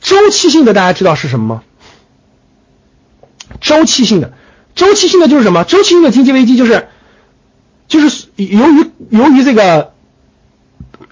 [0.00, 1.62] 周期性的大家知道是什么吗？
[3.60, 4.32] 周期性的，
[4.74, 5.64] 周期性的就是什么？
[5.64, 6.88] 周期性的经济危机就是
[7.88, 9.92] 就是由于由于这个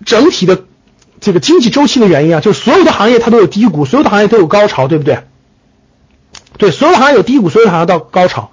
[0.07, 0.64] 整体的
[1.20, 5.24] 这个经济周期的原因啊，就是所有的行业它都有低谷，所有的行业都有高潮，对不对？
[6.57, 8.53] 对，所有行业有低谷，所有行业到高潮。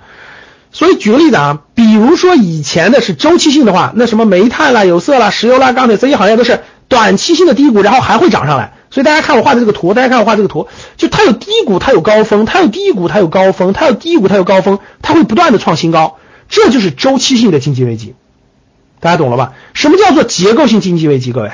[0.76, 8.74] 所以举个例子啊，比如说以前的是周期性的话，那什么煤炭啦、有色啦、石油啦、钢铁这些行业都是短期性的低谷，然后还会涨上来。
[8.92, 10.68] 所以大家看我画的这个图，大家看我画这个图，
[10.98, 16.18] 就它有低谷，它有高峰，它有低谷，它有高峰，它有低谷，它有高峰，它会不断的创新高，
[16.50, 18.14] 这就是周期性的经济危机。
[19.00, 19.54] 大家懂了吧？
[19.74, 21.32] 什么叫做结构性经济危机？
[21.32, 21.52] 各位，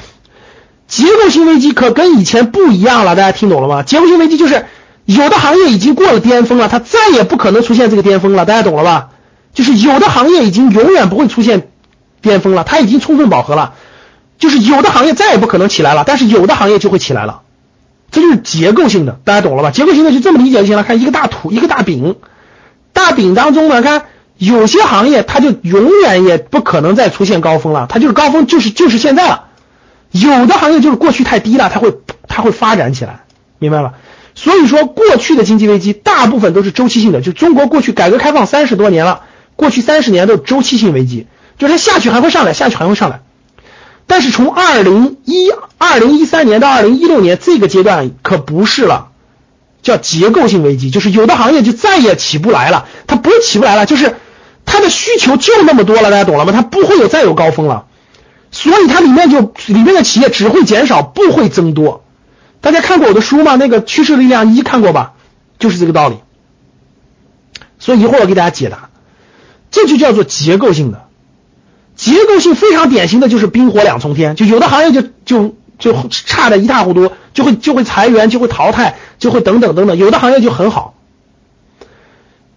[0.87, 3.83] 结构性危机可跟以前不一样了，大家听懂了吗？
[3.83, 4.65] 结构性危机就是
[5.05, 9.09] 有的行业已经过了巅峰了，它再也不可能出现这个巅峰了，大家懂了吧？
[9.53, 11.69] 就是有的行业已经永远不会出现
[12.21, 13.73] 巅峰了，它已经充分饱和了。
[14.37, 17.41] 就是有的行业再也不可能起来了，但是有的行业就会起来了，
[18.09, 19.69] 这就是结构性的，大家懂了吧？
[19.71, 20.83] 结构性的就这么理解就行了。
[20.83, 22.15] 看一个大图，一个大饼，
[22.91, 24.05] 大饼当中呢，看
[24.37, 29.43] 有些行业它就永远也不可能再出现高峰了，它就是高峰就是就是现在了。
[30.09, 31.93] 有的行业就是过去太低了，它会
[32.27, 33.25] 它会发展起来，
[33.59, 33.93] 明白了？
[34.43, 39.21] 所以说过去的经济危机大部分都是周期性的，就中国过去改革开放三十多年了。
[39.55, 41.27] 过去三十年都是周期性危机，
[41.59, 43.21] 就是它下去还会上来，下去还会上来。
[44.07, 49.09] 但是从二零一二零一三年到二零一六年这个阶段可不是了，
[49.83, 54.15] 叫结构性危机，就是有的行业就再也起不来了，它不是起不来了，就是
[54.65, 56.51] 它的需求就那么多了，大家懂了吗？
[56.51, 57.85] 它不会有再有高峰了，
[58.49, 62.03] 所以它里面就里面的企业只会减少，不会增多。
[62.61, 63.55] 大家看过我的书吗？
[63.55, 65.13] 那个趋势力量一看过吧？
[65.59, 66.17] 就是这个道理。
[67.79, 68.89] 所以一会儿我给大家解答。
[69.71, 71.05] 这就叫做结构性的，
[71.95, 80.95] 结构性非常典型的就是冰火两重天，就有的行业就就就差的一塌糊涂，就会就会裁员，就会淘汰，就会等等等等，有的行业就很好。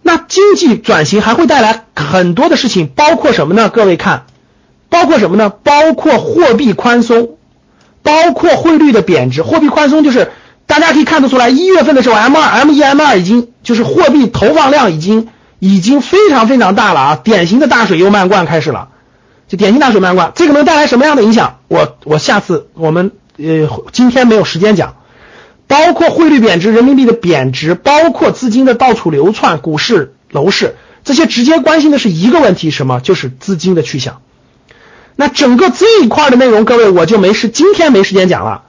[0.02, 3.70] 那经济转型还会带来很多的事情，包括什么呢？
[3.70, 4.26] 各位看，
[4.88, 5.50] 包括什么呢？
[5.50, 7.33] 包括货币宽松，
[8.04, 9.42] 包括汇率的贬值。
[9.42, 10.30] 货币宽松就是
[10.66, 15.26] 大家可以看得出来，一月份的时候，M 二、M 一、M 二已经就是货币投放量已经。
[15.60, 17.20] 已经非常非常大了啊！
[17.24, 18.88] 典型的大水又漫灌开始了，
[19.48, 21.60] 就典型大水漫灌，这个能带来什么样的影响？
[21.68, 24.96] 我我下次我们呃今天没有时间讲，
[25.66, 33.00] 包括汇率贬值、人民币的贬值，包括资金的到处流窜、股市、楼市这些，直接关心的是一个问题，什么？
[33.00, 34.20] 就是资金的去向。
[35.16, 38.62] 那整个这一块的内容，各位我就没时今天没时间讲了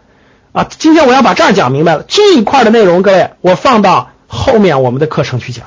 [0.51, 0.67] 啊！
[0.69, 5.65] 今天我要把这儿讲明白了，这一块的内容，各位我放到后面我们的课程去讲。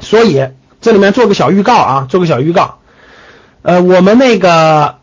[0.00, 0.48] 所以
[0.80, 2.78] 这里面做个小预告啊，做个小预告。
[3.62, 4.96] 呃，我们那个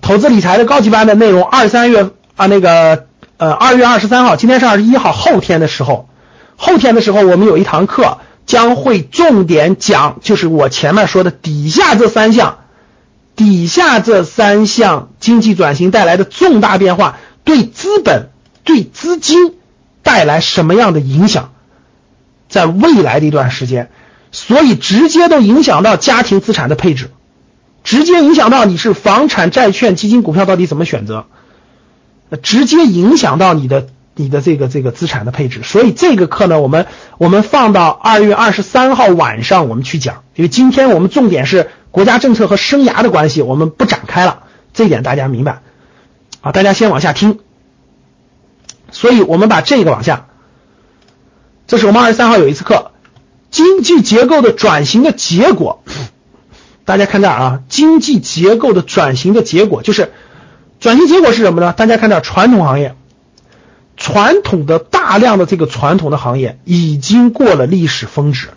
[0.00, 6.08] 投资理财的高级班的内容，二三月啊，那个呃二月二十三号，今天是二十一号，后天的时候，
[6.56, 12.58] 后天的时候我们有一堂课将会重点讲，就是我前面说的底下这三项，
[13.36, 18.30] 底下这三项经济转型带来的重大变化，对资本、
[18.64, 19.54] 对资金
[20.02, 21.52] 带来什么样的影响，
[22.48, 23.90] 在未来的一段时间。
[24.30, 27.10] 所以直接都影响到家庭资产的配置，
[27.84, 31.26] 直接影响到你是房产、债券、基金、股票到底怎么选择，
[32.42, 35.62] 直接影响到你的你的这个这个资产的配置。
[35.62, 36.86] 所以这个课呢，我们
[37.18, 45.60] 我们放到二月二十三号晚上我们去讲，因为今天我们重点是国家政策和生涯的关系，我们不展开了，这一点大家明白
[46.40, 46.52] 啊？
[46.52, 47.40] 大家先往下听。
[48.90, 50.26] 所以我们把这个往下，
[51.66, 52.92] 这是我们二十三号有一次课。
[53.50, 55.84] 经济结构的转型的结果，
[56.84, 60.12] 大家看这儿啊，经济结构的转型的结果就是
[60.80, 61.72] 转型结果是什么呢？
[61.72, 62.96] 大家看这儿，传统行业，
[63.96, 68.48] 传统的大量的这个传统的行业已经过了历史峰值。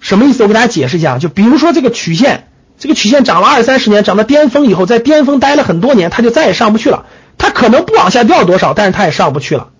[0.00, 0.42] 什么意思？
[0.42, 2.48] 我给大家解释一下，就比如说这个曲线，
[2.78, 7.06] 这个曲线涨了二三十年，涨到巅峰以后，在巅峰待了很多年，它就再也上不去了。
[7.38, 9.70] 它可能不往下掉多少，但是它也上不去了，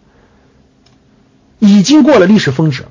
[1.58, 2.84] 已经过了历史峰值。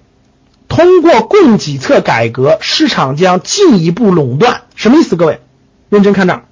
[0.67, 4.61] 通过供给侧改革，市场将进一步垄断。
[4.75, 5.15] 什么意思？
[5.15, 5.41] 各位
[5.89, 6.43] 认真看这儿。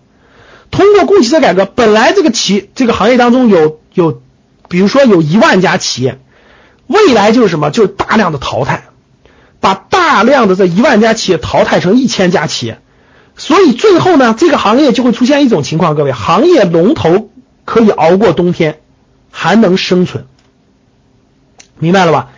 [0.72, 4.22] 通过供给侧改革，本来这个企这个行业当中有有，
[4.70, 6.20] 比如说有一万家企业，
[6.88, 7.70] 未来就是什么？
[7.70, 8.86] 就是大量的淘汰。
[9.61, 12.80] 把大量的这一万家企业淘汰成一千家企业，
[13.36, 17.30] 所以最后呢，这个行业就会出现一种情况，各位，行业龙头
[17.65, 18.80] 可以熬过冬天，
[19.32, 20.28] 还能生存，
[21.78, 22.30] 明白了吧？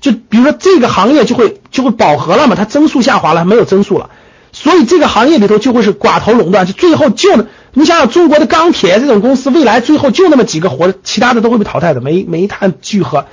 [0.00, 4.10] 就比如说这个行业就会就会饱和了嘛，它增速下滑了，没有增速了，
[4.60, 13.26] 所以这个行业里头就会是寡头垄断，就最后就你想想中国的钢铁这种公司，未来最后就那么几个活，其他的都会被淘汰的，煤煤炭聚合，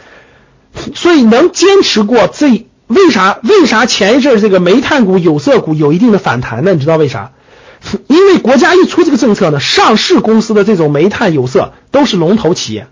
[0.94, 2.68] 所以能坚持过这。
[2.88, 3.40] 为啥？
[3.42, 6.74] 为啥前一阵这个煤炭股、有色股有一定的反弹呢？
[6.76, 7.32] 你知道为啥？
[8.06, 12.88] 因为国家一出这个政策呢，上市公司的这种煤炭、有色都是龙头企业，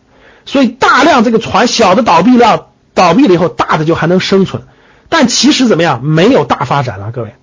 [0.45, 4.63] 所以大量这个船小的倒闭了，倒闭了以后，大的就还能生存。
[5.09, 6.03] 但其实怎么样？
[6.03, 7.35] 没有大发展了，各位，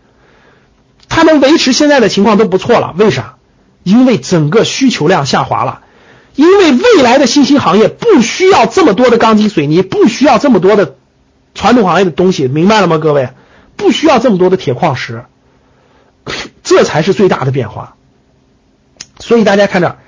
[1.11, 2.95] 他们维持现在的情况都不错了。
[2.97, 3.37] 为啥？
[3.83, 5.81] 因为整个需求量下滑了，
[6.35, 10.95] 因为未来的新兴行业不需要这么多的钢筋水泥，不需要这么多的。
[11.53, 12.99] 传统行业的东西明白了吗？
[12.99, 13.31] 各位，
[13.77, 15.25] 不需要这么多的铁矿石，
[16.63, 17.97] 这才是最大的变化。
[19.19, 19.99] 所以大家看着，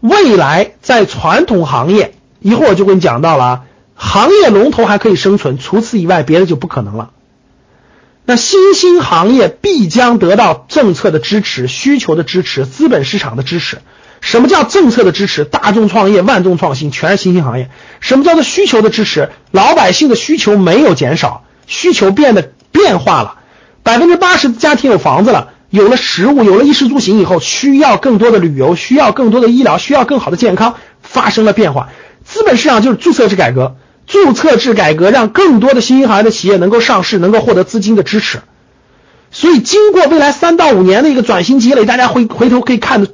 [0.00, 3.64] 未来在传统行业，一会儿我就跟你讲到了啊，
[3.94, 7.12] 行业龙头还可以生存，除此以外，别的就不可能了。
[8.26, 13.78] 那新兴行业必将得到政策的支持、需求的支持、资本市场的支持。
[14.22, 15.44] 什么叫政策的支持？
[15.44, 17.68] 大众创业、万众创新，全是新兴行业。
[18.00, 19.28] 什么叫做需求的支持？
[19.50, 23.40] 老百姓的需求没有减少，需求变得变化了。
[23.82, 31.90] 百分之八十的家庭有房子了，有了食物，有了衣食住行以后，需要更多的旅游，需要更多的医疗，需要更好的健康，发生了变化。
[32.24, 38.42] 资本市场就是注册制改革，注册制改革让更多的新兴行业的企业能够上市，能够获得资金的支持。
[39.30, 43.06] 所以，经过未来三到五年的一个转型积累，大家回回头可以看。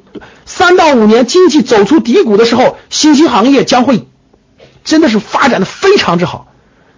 [0.44, 4.06] 三到五年经济走出低谷的时候，新兴行业将会
[4.84, 6.48] 真的是发展的非常之好，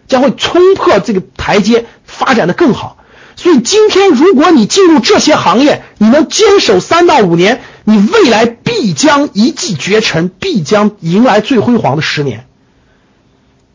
[0.09, 2.97] 将会冲破这个台阶，发展的更好。
[3.37, 12.47] 所以今天如果你进入这些行业，你能坚守三到五年，你未来必将一骑绝尘，必将迎来最辉煌的十年。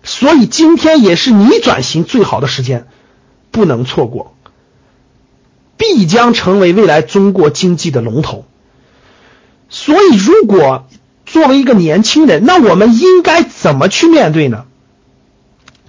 [0.08, 2.88] 所以今天也是你转型最好的时间，
[3.51, 4.34] 不能错过，
[5.76, 8.45] 必将成为未来中国经济的龙头。
[9.70, 10.88] 所以，如果
[11.26, 14.64] 作为一个年轻人，那我们应该怎么去面对呢？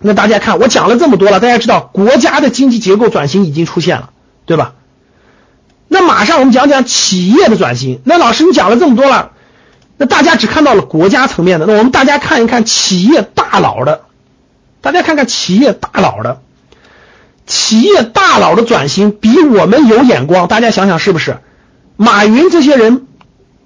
[0.01, 4.11] 那大家看，我讲了这么多了，大家知道国家的经济结构转型已经出现了，
[4.47, 4.75] 对吧？
[5.87, 8.01] 那马上我们讲讲企业的转型。
[8.05, 9.31] 那老师，你讲了这么多了，
[9.97, 14.03] 那大家只看到了国家层面的，那我们大家看一看企业大佬的，
[14.81, 16.41] 大家看看企业大佬的，
[17.47, 21.39] 企业大佬的转型比我们有眼光，大家想想是不是？
[21.97, 23.05] 马云这些人。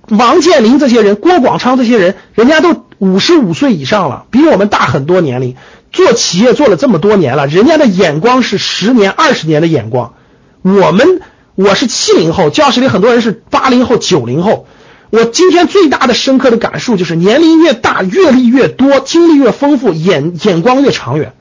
[0.09, 5.55] 王健林这些人，郭广昌这些人，人家都五十五岁以上了，比我们大很多年龄，
[5.93, 10.15] 做企业做了这么多年了，人家的眼光是十年、二十年的眼光。
[10.63, 11.21] 我们
[11.55, 14.67] 我是七零后，教室里很多人是八零后、九零后。
[15.13, 21.35] 我今天最大的深刻的感受就是，年龄越大，阅历越多，经历越丰富，眼眼光越长远。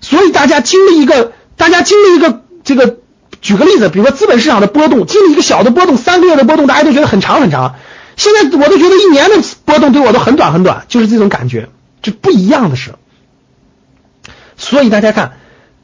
[0.00, 2.96] 所以大家经历一个，大家经历一个这个。
[3.42, 7.74] 举个例子，比如说资本市场的波动，经历一个小的波动，三个月的波动，大家都觉得很长很长。
[8.16, 11.68] 现在我都觉得一年的波动对我都很短很短，就是这种感觉，
[12.00, 12.94] 就不一样的是。
[14.56, 15.32] 所以大家看，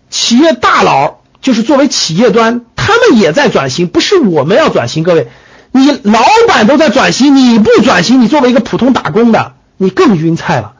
[0.09, 5.05] 企业大佬就是作为企业端，他们也在转型，不是我们要转型。
[5.05, 5.29] 各位，
[5.73, 10.73] 你老板都在转型，你不转型，你作为一个普通打工的，你更晕菜了。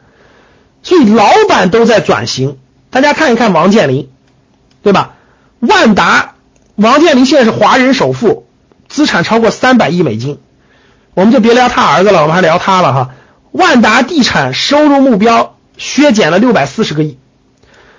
[0.83, 2.57] 所以老板都在转型，
[2.89, 4.09] 大家看一看王健林，
[4.83, 5.13] 对吧？
[5.59, 6.35] 万达。
[6.75, 8.47] 王健林现在是华人首富，
[8.89, 10.39] 资产超过三百亿美金。
[11.13, 13.09] 我们就别聊他儿子了，我们还聊他了哈。
[13.51, 17.19] 万达地产收入目标削减了六百四十个亿，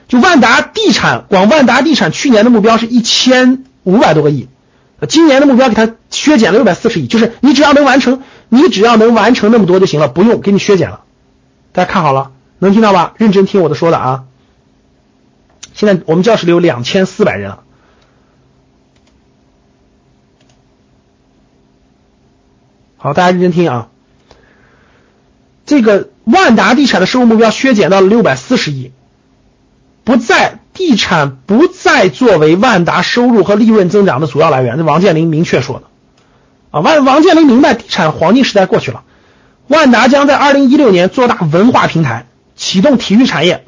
[0.09, 4.49] 就万达地产，光万达地产去年的目标是一千五百多个亿，
[5.09, 11.03] 今年的目标给它削减了六百四十亿，就是你只要能完成，你只要能完成那么多就行了，不用给你削减了。
[11.73, 13.15] 大家看好了，能听到吧？
[13.17, 14.25] 认真听我的说的啊。
[15.75, 17.63] 现在我们教室里有两千四百人了，
[22.97, 23.89] 好，大家认真听啊。
[25.67, 28.93] 这个万达地产的收入目标削减到了六百四十亿，
[30.05, 30.62] 不再。
[30.75, 34.77] 地产不再作为万达收入和利润增长的主要来源。
[34.79, 35.85] 这王健林明确说的
[36.71, 39.03] 啊，万王健林明白地产黄金时代过去了，
[39.69, 43.65] 万达将在二零一六年做大文化平台，启动体育产业。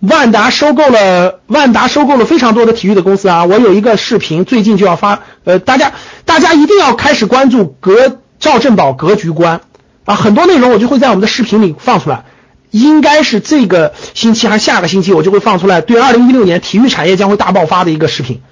[0.00, 3.44] 万达收购了万达收购了非常多的体育的公司啊！
[3.44, 5.92] 我有一个视频，最近就要发，呃，大家
[6.24, 9.60] 大家一定要开始关注格赵振宝格局观
[10.04, 10.16] 啊！
[10.16, 12.24] 很多内容我就会在我们的视频里放出来，
[12.72, 18.42] 应该是这个星期还是下个星期我就会放出来，对二零一六年体育产业将会大爆发的一个视频。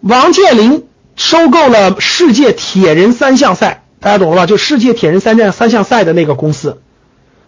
[0.00, 4.46] 王健林收购了世界铁人三项赛，大家懂了吧？
[4.46, 6.80] 就世界铁人三项三项赛的那个公司。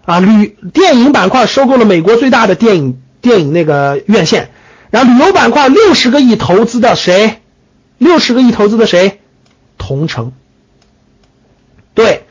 [0.04, 4.50] 啊，旅电影板块收购了美国最大的电影电影那个院线，
[4.90, 7.40] 然后旅游板块六十个亿投资的谁？
[7.98, 9.20] 六十个亿投资的谁？
[9.78, 10.32] 同城。
[11.94, 12.24] 对，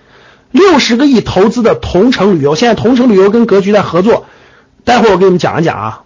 [0.51, 4.25] 六十个亿投资的同城旅游，现在同城旅游跟格局在合作，
[4.83, 6.01] 待会儿我给你们讲一讲啊，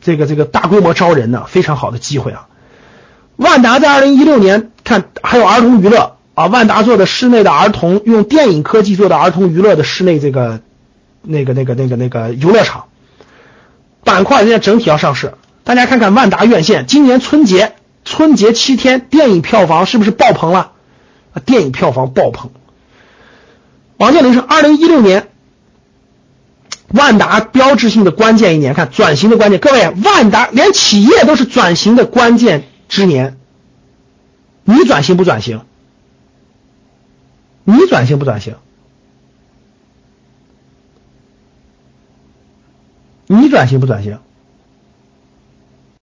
[0.00, 2.48] 这个这个大规模招人呢，非常好的机会啊。
[3.36, 10.60] 万达在二零一六年看还有儿童娱乐啊，万达做的室内的儿童用电影科技做的儿童娱乐的室内这个。
[11.26, 12.84] 那个、那个、那个、那个游乐场
[14.04, 15.32] 板块，现在整体要上市。
[15.64, 20.72] 大家看看万达院线，今年春节春节七天电影票房是不是爆棚了？
[21.32, 22.50] 啊，电影票房爆棚。
[23.96, 25.28] 王健林是，二零一六年
[26.88, 29.60] 万达标志性的关键一年，看转型的关键。
[29.60, 33.38] 各位，万达连企业都是转型的关键之年，
[34.64, 35.62] 你转型不转型？
[37.64, 38.56] 你转型不转型？
[43.26, 44.18] 你转型不转型？